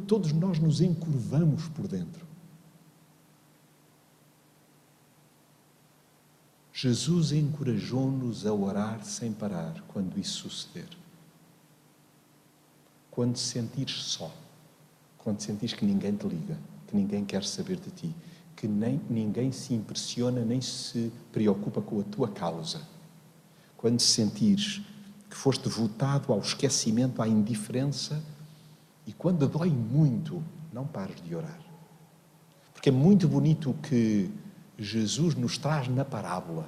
todos 0.08 0.34
nós 0.34 0.58
nos 0.58 0.82
encurvamos 0.82 1.68
por 1.70 1.88
dentro. 1.88 2.33
Jesus 6.84 7.32
encorajou-nos 7.32 8.46
a 8.46 8.52
orar 8.52 9.06
sem 9.06 9.32
parar 9.32 9.74
quando 9.88 10.20
isso 10.20 10.50
suceder. 10.50 10.90
Quando 13.10 13.38
sentires 13.38 14.04
só, 14.04 14.30
quando 15.18 15.40
sentires 15.40 15.74
que 15.74 15.86
ninguém 15.86 16.14
te 16.14 16.28
liga, 16.28 16.60
que 16.86 16.94
ninguém 16.94 17.24
quer 17.24 17.46
saber 17.46 17.78
de 17.78 17.90
ti, 17.90 18.14
que 18.54 18.68
nem, 18.68 19.00
ninguém 19.10 19.50
se 19.54 19.74
impressiona 19.74 20.44
nem 20.44 20.60
se 20.60 21.10
preocupa 21.32 21.82
com 21.82 22.02
a 22.02 22.04
tua 22.04 22.28
causa. 22.28 22.82
Quando 23.78 24.02
sentires 24.02 24.82
que 25.30 25.38
foste 25.38 25.70
votado 25.70 26.34
ao 26.34 26.40
esquecimento, 26.40 27.22
à 27.22 27.28
indiferença, 27.30 28.22
e 29.08 29.14
quando 29.14 29.48
dói 29.48 29.70
muito, 29.70 30.44
não 30.74 30.86
pares 30.86 31.22
de 31.24 31.34
orar. 31.34 31.62
Porque 32.74 32.90
é 32.90 32.92
muito 32.92 33.26
bonito 33.26 33.74
que 33.82 34.30
Jesus 34.78 35.36
nos 35.36 35.58
traz 35.58 35.88
na 35.88 36.04
parábola. 36.04 36.68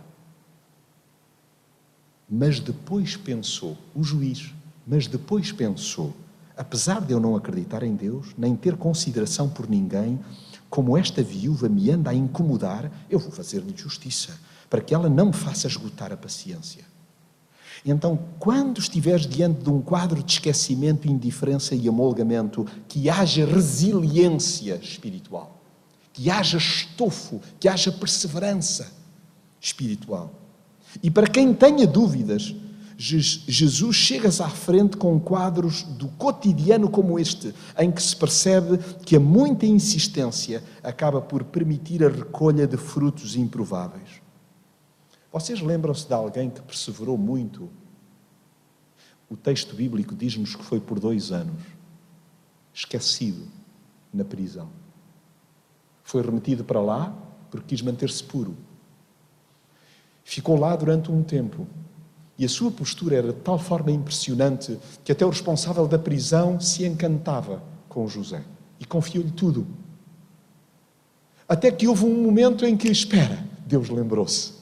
Mas 2.30 2.60
depois 2.60 3.16
pensou, 3.16 3.78
o 3.94 4.04
juiz, 4.04 4.54
mas 4.86 5.08
depois 5.08 5.52
pensou, 5.52 6.14
apesar 6.58 7.02
de 7.02 7.14
eu 7.14 7.20
não 7.20 7.36
acreditar 7.36 7.84
em 7.84 7.96
Deus, 7.96 8.28
nem 8.38 8.56
ter 8.56 8.76
consideração 8.78 9.50
por 9.50 9.70
ninguém, 9.70 10.20
como 10.70 10.98
esta 10.98 11.22
viúva 11.22 11.70
me 11.70 11.90
anda 11.92 12.10
a 12.10 12.14
incomodar, 12.14 12.92
eu 13.10 13.20
vou 13.20 13.32
fazer-lhe 13.32 13.76
justiça, 13.76 14.38
para 14.70 14.82
que 14.82 14.94
ela 14.94 15.10
não 15.10 15.28
me 15.28 15.34
faça 15.34 15.68
esgotar 15.68 16.12
a 16.12 16.18
paciência. 16.18 16.84
Então, 17.86 18.20
quando 18.40 18.80
estiveres 18.80 19.28
diante 19.28 19.62
de 19.62 19.70
um 19.70 19.80
quadro 19.80 20.24
de 20.24 20.34
esquecimento, 20.34 21.08
indiferença 21.08 21.76
e 21.76 21.88
amolgamento, 21.88 22.66
que 22.88 23.10
haja 23.10 23.46
resiliência 23.46 24.76
espiritual, 24.76 25.62
que 26.16 26.30
haja 26.30 26.58
estofo, 26.58 27.42
que 27.60 27.68
haja 27.68 27.92
perseverança 27.92 28.90
espiritual. 29.60 30.34
E 31.04 31.12
para 31.12 31.28
quem 31.28 31.54
tenha 31.54 31.86
dúvidas, 31.86 32.56
Jesus 32.98 33.98
chegas 33.98 34.40
à 34.40 34.48
frente 34.48 34.96
com 34.96 35.20
quadros 35.20 35.84
do 35.84 36.08
cotidiano 36.08 36.90
como 36.90 37.20
este, 37.20 37.54
em 37.78 37.92
que 37.92 38.02
se 38.02 38.16
percebe 38.16 38.78
que 39.06 39.18
a 39.18 39.20
muita 39.20 39.66
insistência 39.66 40.64
acaba 40.82 41.22
por 41.22 41.44
permitir 41.44 42.02
a 42.02 42.08
recolha 42.08 42.66
de 42.66 42.78
frutos 42.78 43.36
improváveis. 43.36 44.22
Vocês 45.34 45.60
lembram-se 45.60 46.08
de 46.08 46.14
alguém 46.14 46.50
que 46.50 46.62
perseverou 46.62 47.18
muito? 47.18 47.70
O 49.30 49.36
texto 49.36 49.76
bíblico 49.76 50.16
diz-nos 50.16 50.56
que 50.56 50.64
foi 50.64 50.80
por 50.80 50.98
dois 50.98 51.34
anos, 51.34 51.62
esquecido 52.74 53.46
na 54.14 54.24
prisão. 54.24 54.85
Foi 56.06 56.22
remetido 56.22 56.64
para 56.64 56.80
lá 56.80 57.14
porque 57.50 57.70
quis 57.70 57.82
manter-se 57.82 58.24
puro. 58.24 58.56
Ficou 60.24 60.58
lá 60.58 60.76
durante 60.76 61.12
um 61.12 61.24
tempo 61.24 61.68
e 62.38 62.46
a 62.46 62.50
sua 62.50 62.70
postura 62.70 63.16
era 63.16 63.34
de 63.34 63.40
tal 63.40 63.58
forma 63.58 63.92
impressionante 63.92 64.80
que 65.04 65.12
até 65.12 65.26
o 65.26 65.30
responsável 65.30 65.88
da 65.88 65.98
prisão 65.98 66.60
se 66.60 66.86
encantava 66.86 67.62
com 67.90 68.08
José 68.08 68.44
e 68.80 68.86
confiou-lhe 68.86 69.32
tudo. 69.32 69.66
Até 71.50 71.72
que 71.72 71.88
houve 71.88 72.06
um 72.06 72.24
momento 72.24 72.66
em 72.66 72.78
que, 72.78 72.88
espera, 72.88 73.44
Deus 73.66 73.90
lembrou-se. 73.90 74.54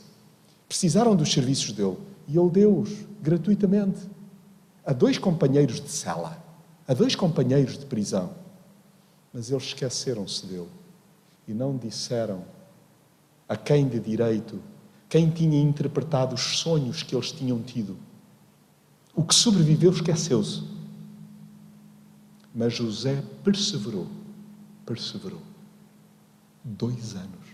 Precisaram 0.67 1.15
dos 1.15 1.31
serviços 1.31 1.73
dele 1.73 1.97
e 2.25 2.37
ele 2.37 2.49
deu-os 2.49 2.89
gratuitamente 3.21 3.99
a 4.85 4.93
dois 4.93 5.17
companheiros 5.17 5.81
de 5.81 5.89
cela, 5.89 6.41
a 6.87 6.93
dois 6.93 7.15
companheiros 7.15 7.77
de 7.77 7.85
prisão. 7.85 8.31
Mas 9.33 9.49
eles 9.51 9.63
esqueceram-se 9.63 10.45
dele 10.45 10.82
e 11.47 11.53
não 11.53 11.77
disseram 11.77 12.45
a 13.47 13.55
quem 13.55 13.87
de 13.87 13.99
direito 13.99 14.59
quem 15.13 15.29
tinha 15.29 15.61
interpretado 15.61 16.33
os 16.33 16.57
sonhos 16.57 17.03
que 17.03 17.15
eles 17.15 17.31
tinham 17.31 17.61
tido. 17.61 17.95
O 19.13 19.23
que 19.23 19.35
sobreviveu 19.35 19.91
esqueceu-se. 19.91 20.63
Mas 22.51 22.73
José 22.73 23.23
perseverou, 23.43 24.07
perseverou. 24.83 25.41
Dois 26.63 27.13
anos. 27.15 27.45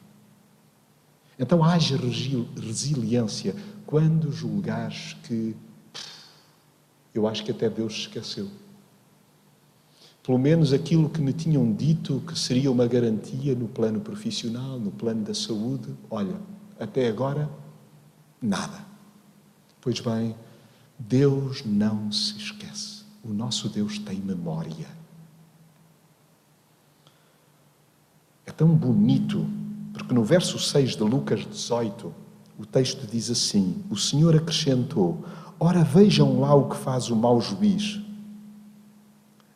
Então 1.37 1.61
haja 1.61 1.97
resiliência 1.97 3.53
quando 3.85 4.31
julgares 4.31 5.17
que 5.23 5.53
eu 7.13 7.27
acho 7.27 7.43
que 7.43 7.51
até 7.51 7.69
Deus 7.69 7.93
esqueceu. 7.93 8.49
Pelo 10.23 10.37
menos 10.37 10.73
aquilo 10.73 11.09
que 11.09 11.21
me 11.21 11.33
tinham 11.33 11.71
dito 11.73 12.21
que 12.27 12.37
seria 12.37 12.71
uma 12.71 12.85
garantia 12.85 13.55
no 13.55 13.67
plano 13.67 13.99
profissional, 13.99 14.79
no 14.79 14.91
plano 14.91 15.23
da 15.23 15.33
saúde, 15.33 15.89
olha, 16.09 16.35
até 16.79 17.07
agora, 17.07 17.49
nada. 18.41 18.85
Pois 19.81 19.99
bem, 19.99 20.35
Deus 20.97 21.63
não 21.65 22.11
se 22.11 22.37
esquece. 22.37 23.03
O 23.23 23.33
nosso 23.33 23.69
Deus 23.69 23.97
tem 23.99 24.19
memória. 24.19 24.87
É 28.45 28.51
tão 28.51 28.67
bonito, 28.67 29.45
porque 29.93 30.13
no 30.13 30.23
verso 30.23 30.59
6 30.59 30.95
de 30.95 31.03
Lucas 31.03 31.45
18, 31.45 32.13
o 32.57 32.65
texto 32.65 33.07
diz 33.07 33.29
assim: 33.29 33.83
O 33.89 33.95
Senhor 33.95 34.35
acrescentou: 34.35 35.23
Ora, 35.59 35.83
vejam 35.83 36.39
lá 36.39 36.53
o 36.53 36.69
que 36.69 36.75
faz 36.75 37.09
o 37.09 37.15
mau 37.15 37.39
juiz. 37.39 38.01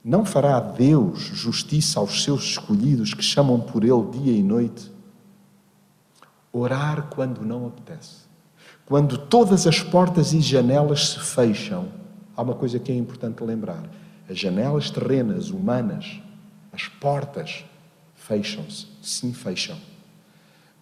Não 0.04 0.26
fará 0.26 0.60
Deus 0.60 1.22
justiça 1.22 2.00
aos 2.00 2.24
seus 2.24 2.44
escolhidos 2.44 3.14
que 3.14 3.24
chamam 3.24 3.60
por 3.62 3.84
Ele 3.86 4.12
dia 4.12 4.34
e 4.34 4.44
noite? 4.44 4.92
Orar 6.52 7.08
quando 7.10 7.46
não 7.46 7.68
apetece. 7.68 8.24
Quando 8.86 9.18
todas 9.18 9.66
as 9.66 9.82
portas 9.82 10.34
e 10.34 10.42
janelas 10.42 11.12
se 11.12 11.20
fecham, 11.20 11.88
há 12.36 12.42
uma 12.42 12.54
coisa 12.54 12.80
que 12.80 12.92
é 12.92 12.96
importante 12.96 13.42
lembrar: 13.42 13.90
as 14.30 14.38
janelas 14.38 14.92
terrenas, 14.92 15.50
humanas, 15.50 16.20
as 16.72 16.88
portas 16.88 17.64
fecham-se, 18.14 18.88
sim, 19.02 19.34
fecham. 19.34 19.78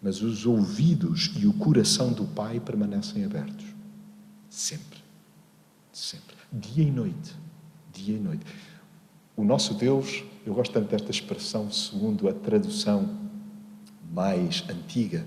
Mas 0.02 0.24
os 0.24 0.48
ouvidos 0.48 1.32
e 1.38 1.46
o 1.46 1.54
coração 1.54 2.12
do 2.12 2.26
Pai 2.26 2.60
permanecem 2.60 3.24
abertos. 3.24 3.68
Sempre. 4.50 5.00
Sempre. 5.94 6.36
Dia 6.52 6.86
e 6.86 6.92
noite. 6.92 7.36
Dia 7.94 8.18
e 8.18 8.20
noite. 8.20 8.46
O 9.42 9.44
nosso 9.44 9.74
Deus, 9.74 10.24
eu 10.46 10.54
gosto 10.54 10.72
tanto 10.72 10.92
desta 10.92 11.10
expressão, 11.10 11.72
segundo 11.72 12.30
a 12.30 12.32
tradução 12.32 13.18
mais 14.14 14.64
antiga, 14.70 15.26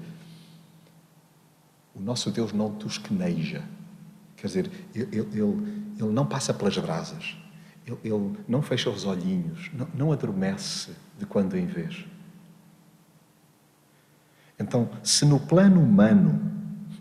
o 1.93 2.01
nosso 2.01 2.31
Deus 2.31 2.53
não 2.53 2.71
tosqueneja. 2.71 3.65
Quer 4.37 4.47
dizer, 4.47 4.71
ele, 4.95 5.09
ele, 5.17 5.41
ele 5.99 6.13
não 6.13 6.25
passa 6.25 6.55
pelas 6.55 6.79
brasas. 6.79 7.37
Ele, 7.85 7.99
ele 8.05 8.37
não 8.47 8.63
fecha 8.63 8.89
os 8.89 9.05
olhinhos. 9.05 9.69
Não, 9.75 9.89
não 9.93 10.13
adormece 10.13 10.93
de 11.19 11.27
quando 11.27 11.57
em 11.57 11.67
vez. 11.67 12.05
Então, 14.61 14.89
se 15.03 15.25
no 15.25 15.41
plano 15.41 15.83
humano 15.83 16.53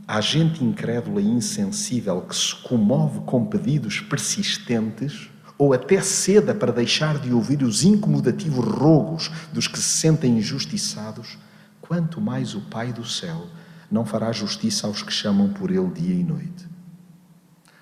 há 0.07 0.19
gente 0.19 0.63
incrédula 0.63 1.21
e 1.21 1.27
insensível 1.27 2.23
que 2.23 2.35
se 2.35 2.55
comove 2.55 3.19
com 3.19 3.45
pedidos 3.45 3.99
persistentes 4.01 5.31
ou 5.57 5.73
até 5.73 6.01
ceda 6.01 6.53
para 6.53 6.71
deixar 6.71 7.19
de 7.19 7.31
ouvir 7.31 7.63
os 7.63 7.83
incomodativos 7.83 8.65
rogos 8.65 9.29
dos 9.51 9.67
que 9.67 9.77
se 9.77 9.99
sentem 9.99 10.37
injustiçados, 10.37 11.37
quanto 11.81 12.19
mais 12.19 12.55
o 12.55 12.61
Pai 12.61 12.91
do 12.91 13.05
céu 13.05 13.47
não 13.89 14.05
fará 14.05 14.31
justiça 14.31 14.87
aos 14.87 15.03
que 15.03 15.13
chamam 15.13 15.53
por 15.53 15.69
ele 15.69 15.89
dia 15.91 16.15
e 16.15 16.23
noite. 16.23 16.67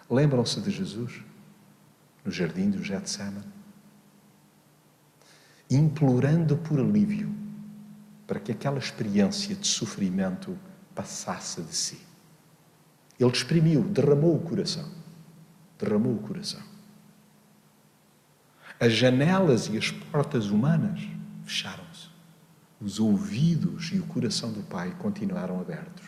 Lembram-se 0.10 0.60
de 0.60 0.70
Jesus 0.70 1.22
no 2.26 2.32
jardim 2.32 2.70
do 2.70 2.84
Getsemane? 2.84 3.46
Implorando 5.70 6.58
por 6.58 6.80
alívio 6.80 7.34
para 8.28 8.40
que 8.40 8.52
aquela 8.52 8.78
experiência 8.78 9.56
de 9.56 9.68
sofrimento 9.68 10.58
passasse 10.94 11.62
de 11.62 11.76
si. 11.76 12.00
Ele 13.20 13.32
exprimiu, 13.32 13.84
derramou 13.84 14.36
o 14.36 14.40
coração. 14.40 14.90
Derramou 15.80 16.16
o 16.16 16.20
coração. 16.20 16.71
As 18.82 18.92
janelas 18.92 19.68
e 19.68 19.78
as 19.78 19.92
portas 19.92 20.48
humanas 20.50 21.00
fecharam 21.46 21.82
os 22.82 23.00
ouvidos 23.00 23.92
e 23.94 24.00
o 24.00 24.04
coração 24.04 24.52
do 24.52 24.64
Pai 24.64 24.96
continuaram 24.98 25.60
abertos. 25.60 26.04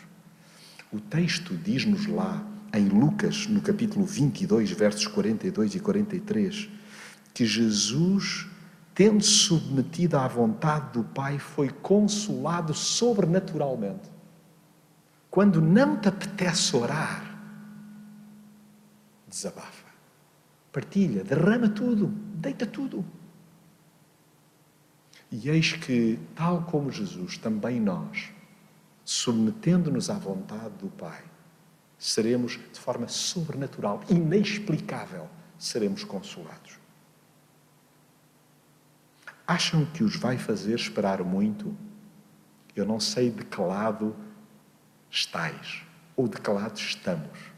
O 0.92 0.98
texto 0.98 1.56
diz-nos 1.56 2.06
lá 2.06 2.44
em 2.72 2.88
Lucas, 2.88 3.46
no 3.46 3.60
capítulo 3.60 4.04
22, 4.04 4.72
versos 4.72 5.06
42 5.06 5.76
e 5.76 5.80
43, 5.80 6.68
que 7.32 7.46
Jesus, 7.46 8.46
tendo 8.92 9.22
submetido 9.22 10.16
à 10.16 10.26
vontade 10.26 10.92
do 10.92 11.04
Pai, 11.04 11.38
foi 11.38 11.68
consolado 11.68 12.74
sobrenaturalmente. 12.74 14.10
Quando 15.30 15.62
não 15.62 15.96
te 15.96 16.08
apetece 16.08 16.76
orar, 16.76 17.38
desabafa, 19.28 19.83
partilha, 20.74 21.22
derrama 21.22 21.68
tudo, 21.68 22.08
deita 22.08 22.66
tudo. 22.66 23.04
E 25.30 25.48
eis 25.48 25.72
que, 25.72 26.18
tal 26.34 26.62
como 26.64 26.90
Jesus, 26.90 27.38
também 27.38 27.78
nós, 27.80 28.30
submetendo-nos 29.04 30.10
à 30.10 30.14
vontade 30.14 30.74
do 30.80 30.88
Pai, 30.88 31.22
seremos 31.96 32.58
de 32.72 32.80
forma 32.80 33.06
sobrenatural, 33.06 34.02
inexplicável, 34.10 35.30
seremos 35.56 36.02
consolados. 36.02 36.76
Acham 39.46 39.86
que 39.86 40.02
os 40.02 40.16
vai 40.16 40.38
fazer 40.38 40.74
esperar 40.74 41.22
muito? 41.22 41.76
Eu 42.74 42.84
não 42.84 42.98
sei 42.98 43.30
de 43.30 43.44
que 43.44 43.60
lado 43.60 44.16
estáis 45.08 45.82
ou 46.16 46.26
de 46.26 46.40
que 46.40 46.50
lado 46.50 46.76
estamos. 46.76 47.53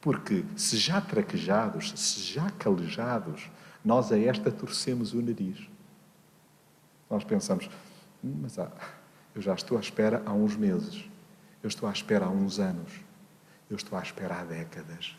Porque 0.00 0.44
se 0.56 0.76
já 0.76 1.00
traquejados, 1.00 1.92
se 1.96 2.20
já 2.20 2.50
calejados, 2.50 3.50
nós 3.84 4.12
a 4.12 4.18
esta 4.18 4.50
torcemos 4.50 5.12
o 5.12 5.20
nariz. 5.20 5.68
Nós 7.10 7.24
pensamos, 7.24 7.68
hum, 8.22 8.40
mas 8.42 8.58
eu 9.34 9.42
já 9.42 9.54
estou 9.54 9.78
à 9.78 9.80
espera 9.80 10.22
há 10.26 10.32
uns 10.32 10.56
meses, 10.56 11.04
eu 11.62 11.68
estou 11.68 11.88
à 11.88 11.92
espera 11.92 12.26
há 12.26 12.30
uns 12.30 12.58
anos, 12.58 12.92
eu 13.70 13.76
estou 13.76 13.98
à 13.98 14.02
espera 14.02 14.40
há 14.40 14.44
décadas. 14.44 15.16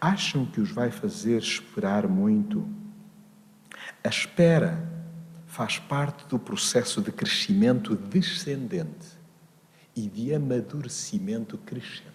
Acham 0.00 0.46
que 0.46 0.60
os 0.60 0.70
vai 0.70 0.90
fazer 0.90 1.38
esperar 1.38 2.06
muito? 2.08 2.68
A 4.02 4.08
espera 4.08 4.78
faz 5.46 5.78
parte 5.78 6.26
do 6.26 6.38
processo 6.38 7.00
de 7.00 7.12
crescimento 7.12 7.94
descendente 7.94 9.08
e 9.94 10.08
de 10.08 10.34
amadurecimento 10.34 11.56
crescente. 11.58 12.12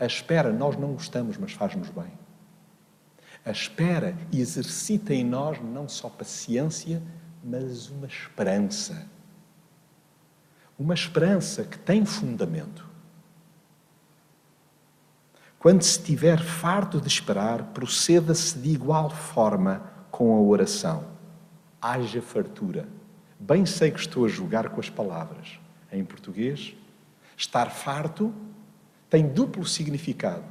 A 0.00 0.06
espera 0.06 0.50
nós 0.50 0.78
não 0.78 0.94
gostamos, 0.94 1.36
mas 1.36 1.52
faz-nos 1.52 1.90
bem. 1.90 2.10
A 3.44 3.50
espera 3.50 4.16
exercita 4.32 5.12
em 5.12 5.22
nós 5.22 5.60
não 5.62 5.86
só 5.86 6.08
paciência, 6.08 7.02
mas 7.44 7.90
uma 7.90 8.06
esperança. 8.06 9.06
Uma 10.78 10.94
esperança 10.94 11.64
que 11.64 11.78
tem 11.78 12.06
fundamento. 12.06 12.88
Quando 15.58 15.82
se 15.82 15.98
estiver 15.98 16.42
farto 16.42 16.98
de 16.98 17.08
esperar, 17.08 17.64
proceda-se 17.74 18.58
de 18.58 18.70
igual 18.70 19.10
forma 19.10 19.82
com 20.10 20.34
a 20.34 20.40
oração. 20.40 21.04
Haja 21.80 22.22
fartura. 22.22 22.88
Bem 23.38 23.66
sei 23.66 23.90
que 23.90 24.00
estou 24.00 24.24
a 24.24 24.28
julgar 24.28 24.70
com 24.70 24.80
as 24.80 24.88
palavras. 24.88 25.60
Em 25.92 26.02
português, 26.02 26.74
estar 27.36 27.70
farto 27.70 28.34
tem 29.10 29.28
duplo 29.28 29.66
significado. 29.66 30.44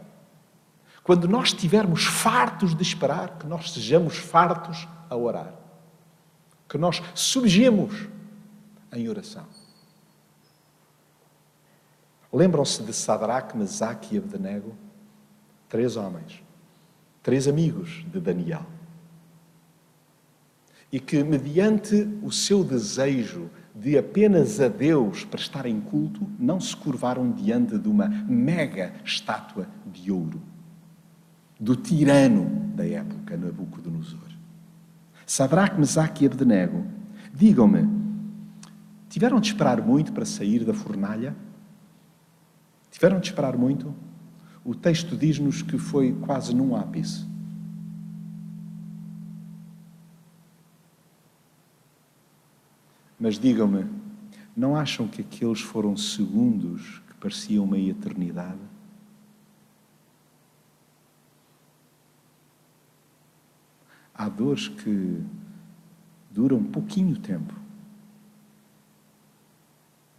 Quando 1.02 1.28
nós 1.28 1.48
estivermos 1.48 2.06
fartos 2.06 2.76
de 2.76 2.84
esperar, 2.84 3.39
que 3.39 3.48
nós 3.48 3.72
sejamos 3.72 4.17
fartos 4.17 4.88
a 5.10 5.15
orar 5.15 5.60
que 6.69 6.78
nós 6.78 7.02
surgimos 7.15 8.08
em 8.93 9.10
oração. 9.10 9.45
Lembram-se 12.32 12.84
de 12.84 12.93
Sadraque, 12.93 13.58
Mesaque 13.58 14.15
e 14.15 14.17
Abdenego? 14.19 14.76
Três 15.67 15.95
homens, 15.95 16.43
três 17.24 17.48
amigos 17.48 18.06
de 18.08 18.19
Daniel. 18.19 18.65
E 20.91 20.99
que, 20.99 21.23
mediante 21.23 22.08
o 22.21 22.32
seu 22.32 22.63
desejo 22.63 23.49
de 23.75 23.97
apenas 23.97 24.60
a 24.60 24.67
Deus 24.67 25.23
prestarem 25.23 25.80
culto, 25.80 26.28
não 26.38 26.60
se 26.60 26.75
curvaram 26.75 27.32
diante 27.32 27.78
de 27.78 27.88
uma 27.88 28.08
mega 28.08 28.93
estátua 29.06 29.67
de 29.86 30.12
ouro 30.12 30.41
do 31.60 31.75
tirano 31.75 32.71
da 32.73 32.88
época, 32.88 33.36
Nabucodonosor. 33.36 34.30
Sadraque, 35.25 35.78
Mesaque 35.78 36.23
e 36.23 36.28
Abdenego, 36.28 36.86
digam-me, 37.34 37.88
tiveram 39.10 39.39
de 39.39 39.47
esperar 39.47 39.82
muito 39.82 40.13
para 40.13 40.25
sair 40.25 40.63
da 40.63 40.73
fornalha? 40.73 41.36
Tiveram 42.89 43.19
de 43.19 43.28
esperar 43.28 43.58
muito? 43.58 43.93
O 44.63 44.73
texto 44.73 45.17
diz-nos 45.17 45.62
que 45.62 45.78
foi 45.78 46.13
quase 46.13 46.56
num 46.56 46.75
ápice. 46.75 47.28
Mas 53.19 53.38
digam-me, 53.38 53.86
não 54.55 54.75
acham 54.75 55.08
que 55.08 55.21
aqueles 55.21 55.60
foram 55.60 55.97
segundos 55.97 57.01
que 57.08 57.13
pareciam 57.15 57.65
uma 57.65 57.77
eternidade? 57.77 58.60
Há 64.13 64.29
dores 64.29 64.67
que 64.67 65.21
duram 66.32 66.63
pouquinho 66.63 67.17
tempo, 67.17 67.53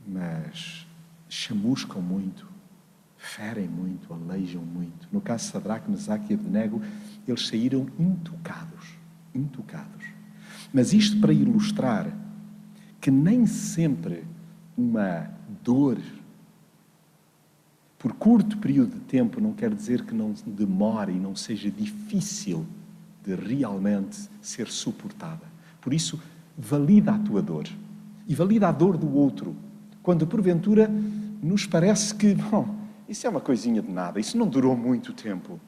mas 0.06 0.86
chamuscam 1.28 2.02
muito, 2.02 2.46
ferem 3.16 3.68
muito, 3.68 4.12
aleijam 4.12 4.62
muito. 4.62 5.08
No 5.12 5.20
caso 5.20 5.44
de 5.46 5.52
Sadraque, 5.52 5.90
Mesaque 5.90 6.32
e 6.32 6.34
Abdenego, 6.34 6.82
eles 7.26 7.46
saíram 7.46 7.86
intocados, 7.98 8.94
intocados. 9.34 10.06
Mas 10.72 10.92
isto 10.92 11.20
para 11.20 11.32
ilustrar 11.32 12.19
que 13.00 13.10
nem 13.10 13.46
sempre 13.46 14.24
uma 14.76 15.30
dor 15.62 15.98
por 17.98 18.14
curto 18.14 18.56
período 18.58 18.94
de 18.94 19.00
tempo 19.00 19.40
não 19.40 19.52
quer 19.52 19.74
dizer 19.74 20.04
que 20.04 20.14
não 20.14 20.32
demore 20.46 21.12
e 21.12 21.18
não 21.18 21.36
seja 21.36 21.70
difícil 21.70 22.66
de 23.22 23.34
realmente 23.34 24.28
ser 24.40 24.68
suportada. 24.68 25.42
Por 25.80 25.92
isso, 25.92 26.20
valida 26.56 27.12
a 27.12 27.18
tua 27.18 27.42
dor 27.42 27.68
e 28.26 28.34
valida 28.34 28.68
a 28.68 28.72
dor 28.72 28.96
do 28.96 29.14
outro. 29.14 29.54
Quando 30.02 30.26
porventura 30.26 30.88
nos 31.42 31.66
parece 31.66 32.14
que, 32.14 32.34
bom, 32.34 32.74
isso 33.08 33.26
é 33.26 33.30
uma 33.30 33.40
coisinha 33.40 33.82
de 33.82 33.90
nada, 33.90 34.18
isso 34.18 34.38
não 34.38 34.46
durou 34.46 34.76
muito 34.76 35.12
tempo. 35.12 35.60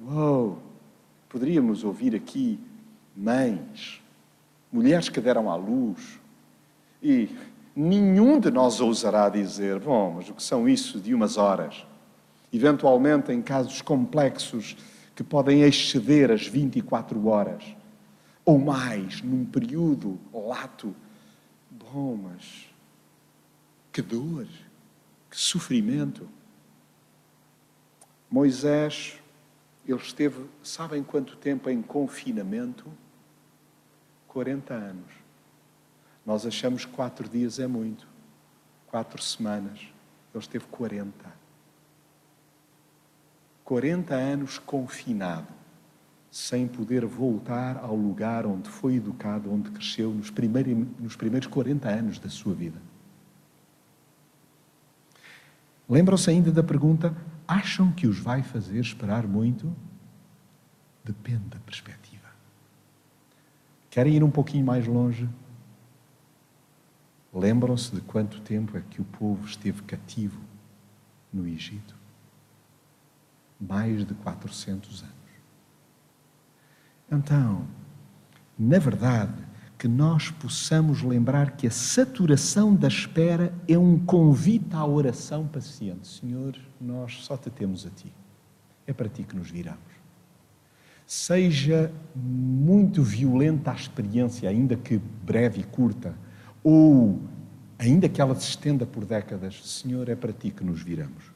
Uou! 0.00 0.62
Poderíamos 1.28 1.84
ouvir 1.84 2.14
aqui 2.14 2.58
mães, 3.14 4.00
mulheres 4.72 5.08
que 5.10 5.20
deram 5.20 5.50
à 5.50 5.56
luz, 5.56 6.18
e 7.06 7.36
nenhum 7.74 8.40
de 8.40 8.50
nós 8.50 8.80
ousará 8.80 9.28
dizer, 9.28 9.78
bom, 9.78 10.14
mas 10.16 10.28
o 10.28 10.34
que 10.34 10.42
são 10.42 10.68
isso 10.68 10.98
de 10.98 11.14
umas 11.14 11.36
horas? 11.36 11.86
Eventualmente, 12.52 13.30
em 13.30 13.40
casos 13.40 13.80
complexos, 13.80 14.76
que 15.14 15.22
podem 15.22 15.62
exceder 15.62 16.32
as 16.32 16.46
24 16.46 17.26
horas 17.28 17.62
ou 18.44 18.58
mais 18.58 19.22
num 19.22 19.44
período 19.44 20.18
lato. 20.32 20.94
Bom, 21.70 22.16
mas 22.16 22.68
que 23.92 24.02
dor, 24.02 24.46
que 25.30 25.38
sofrimento. 25.38 26.28
Moisés, 28.28 29.18
ele 29.86 29.98
esteve, 29.98 30.44
sabem 30.60 31.04
quanto 31.04 31.36
tempo 31.36 31.70
em 31.70 31.80
confinamento? 31.80 32.84
40 34.26 34.74
anos. 34.74 35.25
Nós 36.26 36.44
achamos 36.44 36.84
que 36.84 36.90
quatro 36.90 37.28
dias 37.28 37.60
é 37.60 37.68
muito, 37.68 38.06
quatro 38.88 39.22
semanas. 39.22 39.78
Ele 40.34 40.42
esteve 40.42 40.64
40. 40.66 41.14
40 43.64 44.14
anos 44.14 44.58
confinado, 44.58 45.48
sem 46.30 46.66
poder 46.66 47.06
voltar 47.06 47.78
ao 47.78 47.94
lugar 47.94 48.44
onde 48.44 48.68
foi 48.68 48.96
educado, 48.96 49.52
onde 49.52 49.70
cresceu 49.70 50.12
nos 50.12 50.28
primeiros, 50.28 50.86
nos 50.98 51.14
primeiros 51.16 51.46
40 51.46 51.88
anos 51.88 52.18
da 52.18 52.28
sua 52.28 52.54
vida. 52.54 52.80
Lembram-se 55.88 56.28
ainda 56.28 56.50
da 56.50 56.62
pergunta: 56.62 57.16
acham 57.46 57.92
que 57.92 58.06
os 58.06 58.18
vai 58.18 58.42
fazer 58.42 58.80
esperar 58.80 59.26
muito? 59.26 59.72
Depende 61.04 61.44
da 61.48 61.58
perspectiva. 61.60 62.26
Querem 63.90 64.14
ir 64.14 64.24
um 64.24 64.30
pouquinho 64.30 64.66
mais 64.66 64.86
longe? 64.86 65.28
Lembram-se 67.38 67.94
de 67.94 68.00
quanto 68.00 68.40
tempo 68.40 68.76
é 68.76 68.80
que 68.80 69.00
o 69.00 69.04
povo 69.04 69.44
esteve 69.44 69.82
cativo 69.82 70.40
no 71.32 71.46
Egito? 71.46 71.96
mais 73.60 74.06
de 74.06 74.14
400 74.14 75.02
anos. 75.02 75.14
Então, 77.10 77.66
na 78.58 78.78
verdade, 78.78 79.44
que 79.78 79.86
nós 79.86 80.30
possamos 80.30 81.02
lembrar 81.02 81.52
que 81.52 81.66
a 81.66 81.70
saturação 81.70 82.74
da 82.74 82.88
espera 82.88 83.52
é 83.68 83.76
um 83.76 83.98
convite 83.98 84.74
à 84.74 84.84
oração 84.84 85.46
paciente. 85.46 86.08
Senhor, 86.08 86.56
nós 86.80 87.24
só 87.24 87.36
te 87.36 87.50
temos 87.50 87.86
a 87.86 87.90
Ti. 87.90 88.12
é 88.86 88.92
para 88.92 89.08
ti 89.08 89.24
que 89.24 89.34
nos 89.34 89.50
viramos. 89.50 89.80
Seja 91.04 91.92
muito 92.14 93.02
violenta 93.02 93.72
a 93.72 93.74
experiência, 93.74 94.48
ainda 94.48 94.76
que 94.76 94.96
breve 94.96 95.60
e 95.60 95.64
curta, 95.64 96.16
ou 96.68 97.20
ainda 97.78 98.08
que 98.08 98.20
ela 98.20 98.34
se 98.34 98.48
estenda 98.48 98.84
por 98.84 99.04
décadas, 99.04 99.60
Senhor, 99.64 100.08
é 100.08 100.16
para 100.16 100.32
ti 100.32 100.50
que 100.50 100.64
nos 100.64 100.82
viramos. 100.82 101.30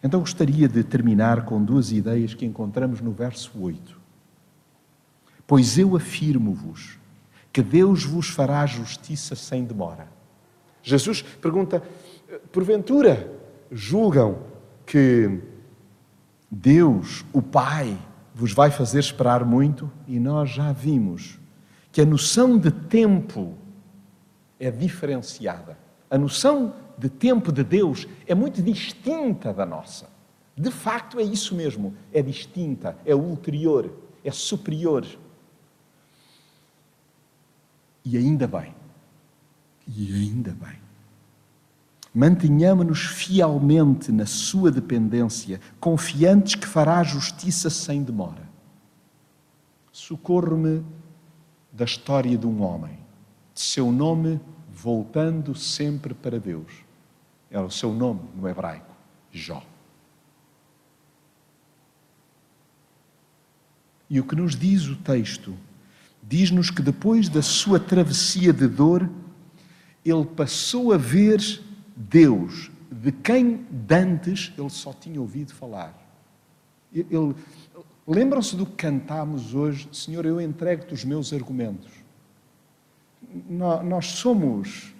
Então 0.00 0.20
gostaria 0.20 0.68
de 0.68 0.84
terminar 0.84 1.44
com 1.44 1.60
duas 1.60 1.90
ideias 1.90 2.34
que 2.34 2.46
encontramos 2.46 3.00
no 3.00 3.10
verso 3.10 3.50
8. 3.60 4.00
Pois 5.44 5.76
eu 5.76 5.96
afirmo-vos 5.96 7.00
que 7.52 7.62
Deus 7.62 8.04
vos 8.04 8.28
fará 8.28 8.64
justiça 8.64 9.34
sem 9.34 9.64
demora. 9.64 10.06
Jesus 10.80 11.22
pergunta: 11.22 11.82
porventura 12.52 13.28
julgam 13.72 14.38
que 14.86 15.40
Deus, 16.48 17.24
o 17.32 17.42
Pai, 17.42 17.98
vos 18.32 18.52
vai 18.52 18.70
fazer 18.70 19.00
esperar 19.00 19.44
muito? 19.44 19.90
E 20.06 20.20
nós 20.20 20.48
já 20.48 20.70
vimos 20.70 21.40
que 21.90 22.00
a 22.00 22.06
noção 22.06 22.56
de 22.56 22.70
tempo 22.70 23.63
é 24.58 24.70
diferenciada. 24.70 25.78
A 26.10 26.18
noção 26.18 26.74
de 26.96 27.08
tempo 27.08 27.50
de 27.50 27.64
Deus 27.64 28.06
é 28.26 28.34
muito 28.34 28.62
distinta 28.62 29.52
da 29.52 29.66
nossa. 29.66 30.08
De 30.56 30.70
facto, 30.70 31.18
é 31.18 31.22
isso 31.22 31.54
mesmo. 31.54 31.94
É 32.12 32.22
distinta, 32.22 32.96
é 33.04 33.14
ulterior, 33.14 33.92
é 34.22 34.30
superior. 34.30 35.04
E 38.04 38.16
ainda 38.16 38.46
bem. 38.46 38.74
E 39.88 40.14
ainda 40.14 40.52
bem. 40.52 40.78
Mantenhamos-nos 42.14 43.00
fielmente 43.00 44.12
na 44.12 44.24
sua 44.24 44.70
dependência, 44.70 45.60
confiantes 45.80 46.54
que 46.54 46.66
fará 46.66 47.02
justiça 47.02 47.68
sem 47.68 48.04
demora. 48.04 48.48
Socorro-me 49.90 50.84
da 51.72 51.84
história 51.84 52.38
de 52.38 52.46
um 52.46 52.62
homem, 52.62 53.03
seu 53.54 53.92
nome 53.92 54.40
voltando 54.72 55.54
sempre 55.54 56.12
para 56.12 56.38
Deus. 56.38 56.84
Era 57.50 57.62
é 57.62 57.66
o 57.66 57.70
seu 57.70 57.92
nome 57.92 58.22
no 58.34 58.48
hebraico, 58.48 58.94
Jó. 59.30 59.62
E 64.10 64.20
o 64.20 64.24
que 64.24 64.34
nos 64.34 64.56
diz 64.56 64.86
o 64.86 64.96
texto? 64.96 65.56
Diz-nos 66.22 66.70
que 66.70 66.82
depois 66.82 67.28
da 67.28 67.42
sua 67.42 67.78
travessia 67.78 68.52
de 68.52 68.66
dor, 68.66 69.08
ele 70.04 70.24
passou 70.24 70.92
a 70.92 70.96
ver 70.96 71.40
Deus, 71.96 72.70
de 72.90 73.12
quem 73.12 73.66
dantes 73.70 74.52
ele 74.58 74.70
só 74.70 74.92
tinha 74.92 75.20
ouvido 75.20 75.52
falar. 75.52 75.96
Ele, 76.92 77.34
lembram-se 78.06 78.56
do 78.56 78.66
que 78.66 78.72
cantámos 78.72 79.54
hoje? 79.54 79.88
Senhor, 79.92 80.24
eu 80.26 80.40
entrego-te 80.40 80.94
os 80.94 81.04
meus 81.04 81.32
argumentos. 81.32 82.03
Nós 83.48 84.06
somos 84.06 84.94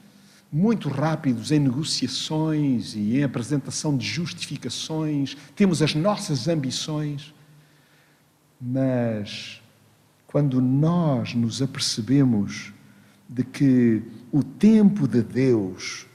muito 0.54 0.88
rápidos 0.88 1.50
em 1.50 1.58
negociações 1.58 2.94
e 2.94 3.18
em 3.18 3.24
apresentação 3.24 3.96
de 3.96 4.06
justificações, 4.06 5.36
temos 5.56 5.82
as 5.82 5.96
nossas 5.96 6.46
ambições, 6.46 7.34
mas 8.60 9.60
quando 10.28 10.60
nós 10.60 11.34
nos 11.34 11.60
apercebemos 11.60 12.72
de 13.28 13.42
que 13.42 14.02
o 14.30 14.44
tempo 14.44 15.08
de 15.08 15.22
Deus 15.22 16.06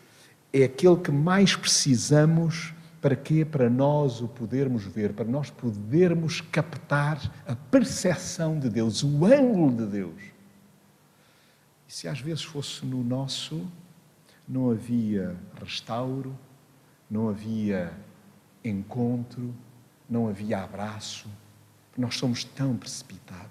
é 0.53 0.63
aquele 0.63 0.95
que 0.95 1.11
mais 1.11 1.55
precisamos 1.55 2.73
para 3.01 3.15
quê? 3.17 3.43
Para 3.43 3.69
nós 3.69 4.21
o 4.21 4.27
podermos 4.27 4.83
ver, 4.83 5.11
para 5.13 5.25
nós 5.25 5.49
podermos 5.49 6.39
captar 6.39 7.19
a 7.45 7.55
percepção 7.55 8.57
de 8.57 8.69
Deus, 8.69 9.03
o 9.03 9.25
ângulo 9.25 9.71
de 9.71 9.85
Deus. 9.85 10.38
E 11.89 11.91
se 11.91 12.07
às 12.07 12.21
vezes 12.21 12.43
fosse 12.43 12.85
no 12.85 13.03
nosso, 13.03 13.67
não 14.47 14.69
havia 14.69 15.35
restauro, 15.59 16.37
não 17.09 17.27
havia 17.27 17.91
encontro, 18.63 19.55
não 20.07 20.29
havia 20.29 20.63
abraço, 20.63 21.27
nós 21.97 22.13
somos 22.13 22.43
tão 22.43 22.77
precipitados. 22.77 23.49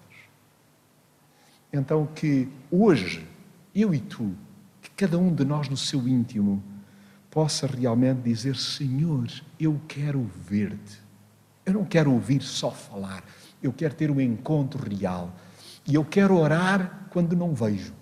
Então, 1.73 2.07
que 2.07 2.49
hoje, 2.71 3.27
eu 3.75 3.93
e 3.93 3.99
tu, 3.99 4.33
que 4.81 4.91
cada 4.91 5.19
um 5.19 5.35
de 5.35 5.45
nós 5.45 5.69
no 5.69 5.77
seu 5.77 6.07
íntimo, 6.07 6.63
possa 7.33 7.67
realmente 7.67 8.21
dizer: 8.21 8.55
Senhor, 8.55 9.29
eu 9.59 9.81
quero 9.89 10.23
ver-te. 10.23 11.01
Eu 11.67 11.75
não 11.75 11.85
quero 11.85 12.13
ouvir 12.13 12.41
só 12.41 12.71
falar, 12.71 13.25
eu 13.61 13.73
quero 13.73 13.95
ter 13.97 14.13
um 14.13 14.21
encontro 14.21 14.89
real. 14.89 15.35
E 15.85 15.97
eu 15.97 16.05
quero 16.05 16.37
orar 16.37 17.09
quando 17.11 17.35
não 17.35 17.53
vejo. 17.53 17.98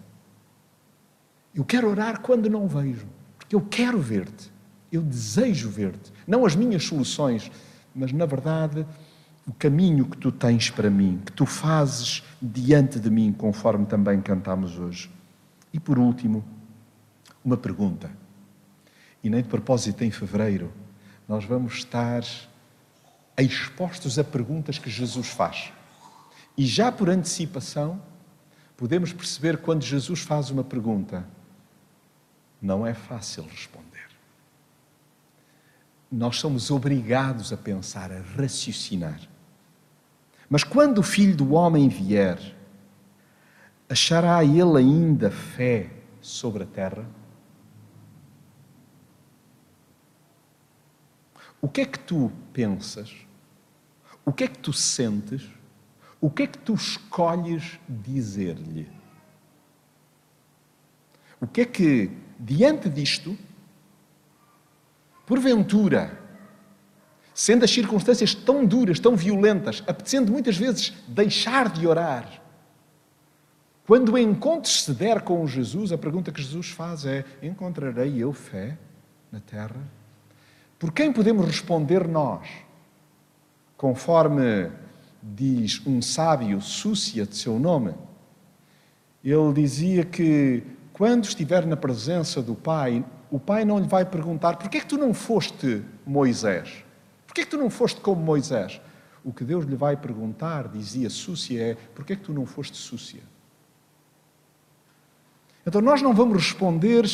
Eu 1.57 1.65
quero 1.65 1.89
orar 1.89 2.21
quando 2.21 2.51
não 2.51 2.69
vejo, 2.69 3.07
porque 3.39 3.57
eu 3.57 3.63
quero 3.63 3.99
ver-te, 3.99 4.53
eu 4.93 5.01
desejo 5.01 5.71
ver-te. 5.71 6.13
Não 6.27 6.45
as 6.45 6.55
minhas 6.55 6.85
soluções, 6.85 7.51
mas 7.95 8.13
na 8.13 8.27
verdade 8.27 8.87
o 9.47 9.55
caminho 9.55 10.05
que 10.05 10.19
tu 10.19 10.31
tens 10.31 10.69
para 10.69 10.91
mim, 10.91 11.23
que 11.25 11.33
tu 11.33 11.47
fazes 11.47 12.23
diante 12.43 13.01
de 13.01 13.09
mim, 13.09 13.33
conforme 13.33 13.87
também 13.87 14.21
cantamos 14.21 14.79
hoje. 14.79 15.11
E 15.73 15.81
por 15.81 15.99
último, 15.99 16.45
uma 17.45 17.57
pergunta. 17.57 18.11
E 19.23 19.31
nem 19.31 19.43
de 19.43 19.49
propósito, 19.49 20.05
em 20.05 20.11
fevereiro, 20.11 20.73
nós 21.27 21.45
vamos 21.45 21.75
estar 21.75 22.23
expostos 23.39 24.19
a 24.19 24.25
perguntas 24.25 24.79
que 24.79 24.91
Jesus 24.91 25.29
faz. 25.29 25.73
E 26.59 26.67
já 26.67 26.91
por 26.91 27.09
antecipação, 27.09 28.03
podemos 28.77 29.13
perceber 29.13 29.59
quando 29.59 29.83
Jesus 29.83 30.21
faz 30.21 30.51
uma 30.51 30.65
pergunta, 30.65 31.27
não 32.67 32.85
é 32.85 32.93
fácil 32.93 33.45
responder. 33.45 34.09
Nós 36.11 36.37
somos 36.37 36.71
obrigados 36.71 37.53
a 37.53 37.57
pensar, 37.57 38.11
a 38.11 38.21
raciocinar. 38.37 39.21
Mas 40.51 40.65
quando 40.65 40.99
o 40.99 41.03
filho 41.03 41.37
do 41.37 41.53
homem 41.53 41.89
vier, 41.89 42.39
achará 43.89 44.45
ele 44.45 44.79
ainda 44.79 45.31
fé 45.31 45.91
sobre 46.21 46.65
a 46.65 46.67
terra? 46.67 47.07
O 51.61 51.69
que 51.69 51.81
é 51.81 51.87
que 51.87 51.99
tu 51.99 52.33
pensas? 52.53 53.15
O 54.25 54.33
que 54.33 54.45
é 54.45 54.49
que 54.49 54.59
tu 54.59 54.73
sentes? 54.73 55.49
O 56.21 56.29
que 56.29 56.43
é 56.43 56.47
que 56.47 56.59
tu 56.59 56.75
escolhes 56.75 57.79
dizer-lhe? 57.89 58.91
O 61.41 61.47
que 61.47 61.61
é 61.61 61.65
que 61.65 62.26
diante 62.39 62.89
disto, 62.89 63.37
porventura, 65.27 66.21
sendo 67.35 67.65
as 67.65 67.71
circunstâncias 67.71 68.35
tão 68.35 68.65
duras, 68.65 68.99
tão 68.99 69.17
violentas, 69.17 69.83
apetecendo 69.87 70.33
muitas 70.33 70.57
vezes 70.57 70.93
deixar 71.09 71.69
de 71.71 71.87
orar, 71.87 72.43
quando 73.87 74.15
o 74.15 74.19
encontro 74.19 74.69
se 74.69 74.93
der 74.93 75.23
com 75.23 75.47
Jesus, 75.47 75.93
a 75.93 75.99
pergunta 75.99 76.33
que 76.33 76.43
Jesus 76.43 76.71
faz 76.71 77.07
é: 77.07 77.25
Encontrarei 77.41 78.21
eu 78.21 78.33
fé 78.33 78.77
na 79.31 79.39
terra? 79.39 79.81
Por 80.77 80.93
quem 80.93 81.13
podemos 81.13 81.47
responder 81.47 82.09
nós? 82.09 82.49
Conforme 83.77 84.71
diz 85.23 85.81
um 85.87 86.03
sábio, 86.03 86.61
Súcia 86.61 87.25
de 87.25 87.37
seu 87.37 87.61
nome, 87.61 87.95
ele 89.23 89.53
dizia 89.55 90.05
que 90.05 90.65
quando 90.97 91.25
estiver 91.25 91.67
na 91.67 91.77
presença 91.77 92.41
do 92.41 92.55
Pai, 92.55 93.05
o 93.31 93.39
Pai 93.39 93.67
não 93.67 93.79
lhe 93.79 93.87
vai 93.87 94.03
perguntar: 94.03 94.57
por 94.57 94.71
que 94.71 94.79
é 94.79 94.81
que 94.81 94.87
tu 94.87 94.97
não 94.97 95.13
foste 95.13 95.85
Moisés? 96.07 96.83
Por 97.27 97.35
que 97.35 97.43
é 97.43 97.45
que 97.45 97.51
tu 97.51 97.59
não 97.59 97.69
foste 97.69 98.01
como 98.01 98.23
Moisés? 98.23 98.81
O 99.23 99.31
que 99.31 99.45
Deus 99.45 99.67
lhe 99.67 99.77
vai 99.77 99.95
perguntar, 99.95 100.69
dizia 100.69 101.11
Súcia, 101.11 101.63
é: 101.63 101.75
por 101.75 102.03
que 102.03 102.15
é 102.15 102.17
que 102.17 102.23
tu 102.23 102.33
não 102.33 102.47
foste 102.47 102.79
Súcia? 102.79 103.21
Então 105.67 105.83
nós 105.83 106.01
não 106.01 106.15
vamos 106.15 106.35
responder 106.35 107.05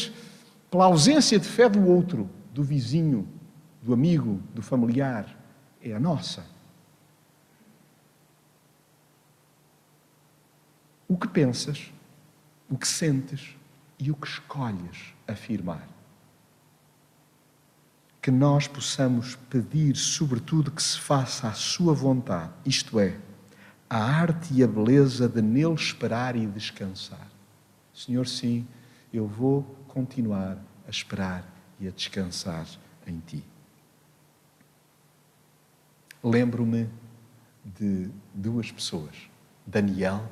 pela 0.71 0.85
ausência 0.85 1.37
de 1.37 1.49
fé 1.49 1.69
do 1.69 1.85
outro, 1.85 2.31
do 2.55 2.63
vizinho, 2.63 3.27
do 3.83 3.93
amigo, 3.93 4.41
do 4.55 4.63
familiar. 4.63 5.27
É 5.83 5.93
a 5.93 5.99
nossa. 5.99 6.47
O 11.09 11.17
que 11.17 11.27
pensas, 11.27 11.93
o 12.71 12.79
que 12.79 12.87
sentes, 12.87 13.57
e 14.03 14.11
o 14.11 14.17
que 14.17 14.27
escolhes 14.27 15.15
afirmar. 15.29 15.89
Que 18.21 18.33
nós 18.33 18.67
possamos 18.67 19.37
pedir, 19.49 19.97
sobretudo, 19.97 20.73
que 20.73 20.83
se 20.83 20.99
faça 20.99 21.47
a 21.47 21.53
Sua 21.53 21.95
vontade, 21.95 22.53
isto 22.67 22.99
é, 22.99 23.17
a 23.89 24.03
arte 24.03 24.53
e 24.53 24.65
a 24.65 24.67
beleza 24.67 25.29
de 25.29 25.41
nele 25.41 25.75
esperar 25.75 26.35
e 26.35 26.45
descansar. 26.47 27.29
Senhor, 27.95 28.27
sim, 28.27 28.67
eu 29.13 29.27
vou 29.29 29.63
continuar 29.87 30.59
a 30.87 30.91
esperar 30.91 31.45
e 31.79 31.87
a 31.87 31.91
descansar 31.93 32.67
em 33.07 33.21
Ti. 33.21 33.45
lembro-me 36.23 36.89
de 37.65 38.09
duas 38.33 38.71
pessoas. 38.71 39.29
Daniel, 39.67 40.31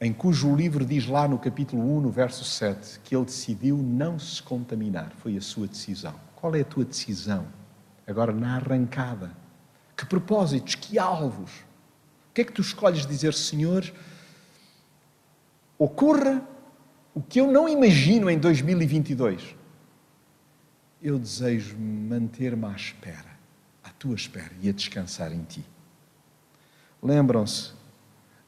em 0.00 0.12
cujo 0.12 0.54
livro 0.54 0.84
diz 0.84 1.06
lá 1.06 1.26
no 1.26 1.38
capítulo 1.38 1.82
1, 1.96 2.00
no 2.02 2.10
verso 2.10 2.44
7, 2.44 3.00
que 3.00 3.16
ele 3.16 3.24
decidiu 3.24 3.78
não 3.78 4.18
se 4.18 4.42
contaminar. 4.42 5.12
Foi 5.16 5.36
a 5.36 5.40
sua 5.40 5.66
decisão. 5.66 6.14
Qual 6.34 6.54
é 6.54 6.60
a 6.60 6.64
tua 6.64 6.84
decisão? 6.84 7.46
Agora, 8.06 8.32
na 8.32 8.56
arrancada. 8.56 9.32
Que 9.96 10.04
propósitos, 10.04 10.74
que 10.74 10.98
alvos? 10.98 11.50
O 12.30 12.34
que 12.34 12.42
é 12.42 12.44
que 12.44 12.52
tu 12.52 12.60
escolhes 12.60 13.06
dizer, 13.06 13.32
Senhor? 13.32 13.90
Ocorra 15.78 16.46
o 17.14 17.22
que 17.22 17.40
eu 17.40 17.50
não 17.50 17.66
imagino 17.66 18.28
em 18.28 18.38
2022. 18.38 19.56
Eu 21.02 21.18
desejo 21.18 21.76
manter-me 21.78 22.66
à 22.66 22.72
espera, 22.72 23.30
à 23.82 23.88
tua 23.90 24.14
espera 24.14 24.52
e 24.60 24.68
a 24.68 24.72
descansar 24.72 25.32
em 25.32 25.42
ti. 25.42 25.64
Lembram-se, 27.02 27.72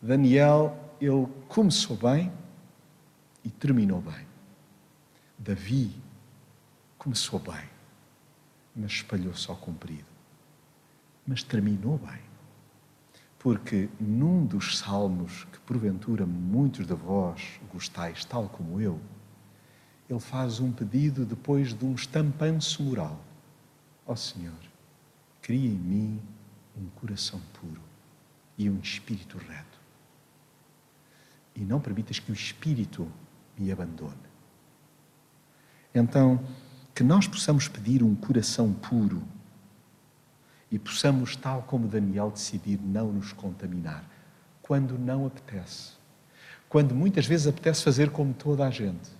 Daniel, 0.03 0.88
ele 1.01 1.27
começou 1.49 1.97
bem 1.97 2.33
e 3.45 3.51
terminou 3.51 4.01
bem. 4.01 4.27
Davi 5.39 5.95
começou 6.99 7.39
bem, 7.39 7.69
mas 8.75 8.93
espalhou-se 8.93 9.49
ao 9.49 9.57
comprido. 9.57 10.07
Mas 11.27 11.43
terminou 11.43 11.99
bem. 11.99 12.21
Porque 13.39 13.89
num 14.01 14.45
dos 14.45 14.79
salmos 14.79 15.45
que 15.53 15.61
porventura 15.61 16.27
muitos 16.27 16.87
de 16.87 16.95
vós 16.95 17.61
gostais, 17.73 18.25
tal 18.25 18.49
como 18.49 18.81
eu, 18.81 19.01
ele 20.11 20.19
faz 20.19 20.59
um 20.59 20.73
pedido 20.73 21.25
depois 21.25 21.73
de 21.73 21.85
um 21.85 21.95
estampanço 21.95 22.83
moral. 22.83 23.21
Ó 24.07 24.13
oh 24.13 24.17
Senhor, 24.17 24.59
cria 25.41 25.69
em 25.69 25.77
mim 25.77 26.23
um 26.77 26.89
coração 26.99 27.41
puro 27.53 27.83
e 28.57 28.69
um 28.69 28.79
espírito 28.81 29.39
reto. 29.39 29.79
E 31.59 31.65
não 31.65 31.81
permitas 31.81 32.21
que 32.21 32.31
o 32.31 32.35
espírito 32.35 33.11
me 33.59 33.73
abandone. 33.73 34.15
Então, 35.93 36.41
que 36.95 37.03
nós 37.03 37.27
possamos 37.27 37.67
pedir 37.67 38.03
um 38.03 38.15
coração 38.15 38.73
puro 38.73 39.23
e 40.71 40.79
possamos, 40.79 41.35
tal 41.35 41.63
como 41.63 41.89
Daniel, 41.89 42.31
decidir 42.31 42.79
não 42.81 43.13
nos 43.13 43.33
contaminar 43.33 44.05
quando 44.63 44.97
não 44.97 45.27
apetece. 45.27 45.93
Quando 46.69 46.95
muitas 46.95 47.27
vezes 47.27 47.47
apetece 47.47 47.83
fazer 47.83 48.11
como 48.11 48.33
toda 48.33 48.67
a 48.67 48.71
gente. 48.71 49.11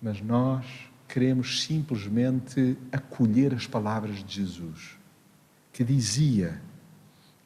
Mas 0.00 0.22
nós 0.22 0.64
queremos 1.06 1.62
simplesmente 1.64 2.78
acolher 2.92 3.52
as 3.52 3.66
palavras 3.66 4.24
de 4.24 4.36
Jesus, 4.36 4.96
que 5.72 5.84
dizia 5.84 6.62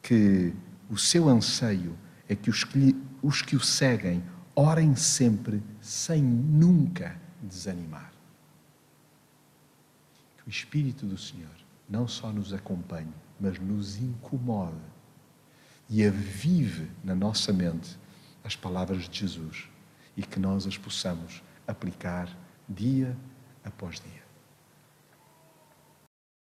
que 0.03 0.53
o 0.91 0.99
seu 0.99 1.29
anseio 1.29 1.97
é 2.29 2.37
que 2.37 2.51
os 2.51 2.63
que, 2.63 2.95
os 3.25 3.41
que 3.41 3.57
o 3.57 3.61
seguem 3.61 4.23
orem 4.55 4.95
sempre 4.95 5.63
sem 5.81 6.23
nunca 6.23 7.19
desanimar. 7.43 8.13
Que 10.37 10.47
o 10.47 10.51
Espírito 10.51 11.07
do 11.07 11.17
Senhor 11.17 11.57
não 11.89 12.07
só 12.07 12.31
nos 12.31 12.53
acompanhe, 12.53 13.15
mas 13.41 13.59
nos 13.59 13.97
incomode 13.97 14.77
e 15.89 16.05
avive 16.05 16.91
na 17.03 17.15
nossa 17.15 17.51
mente 17.51 17.99
as 18.45 18.55
palavras 18.55 19.09
de 19.09 19.21
Jesus 19.21 19.71
e 20.15 20.23
que 20.23 20.39
nós 20.39 20.67
as 20.67 20.77
possamos 20.77 21.43
aplicar 21.67 22.29
dia 22.69 23.17
após 23.65 24.01
dia. 24.01 24.24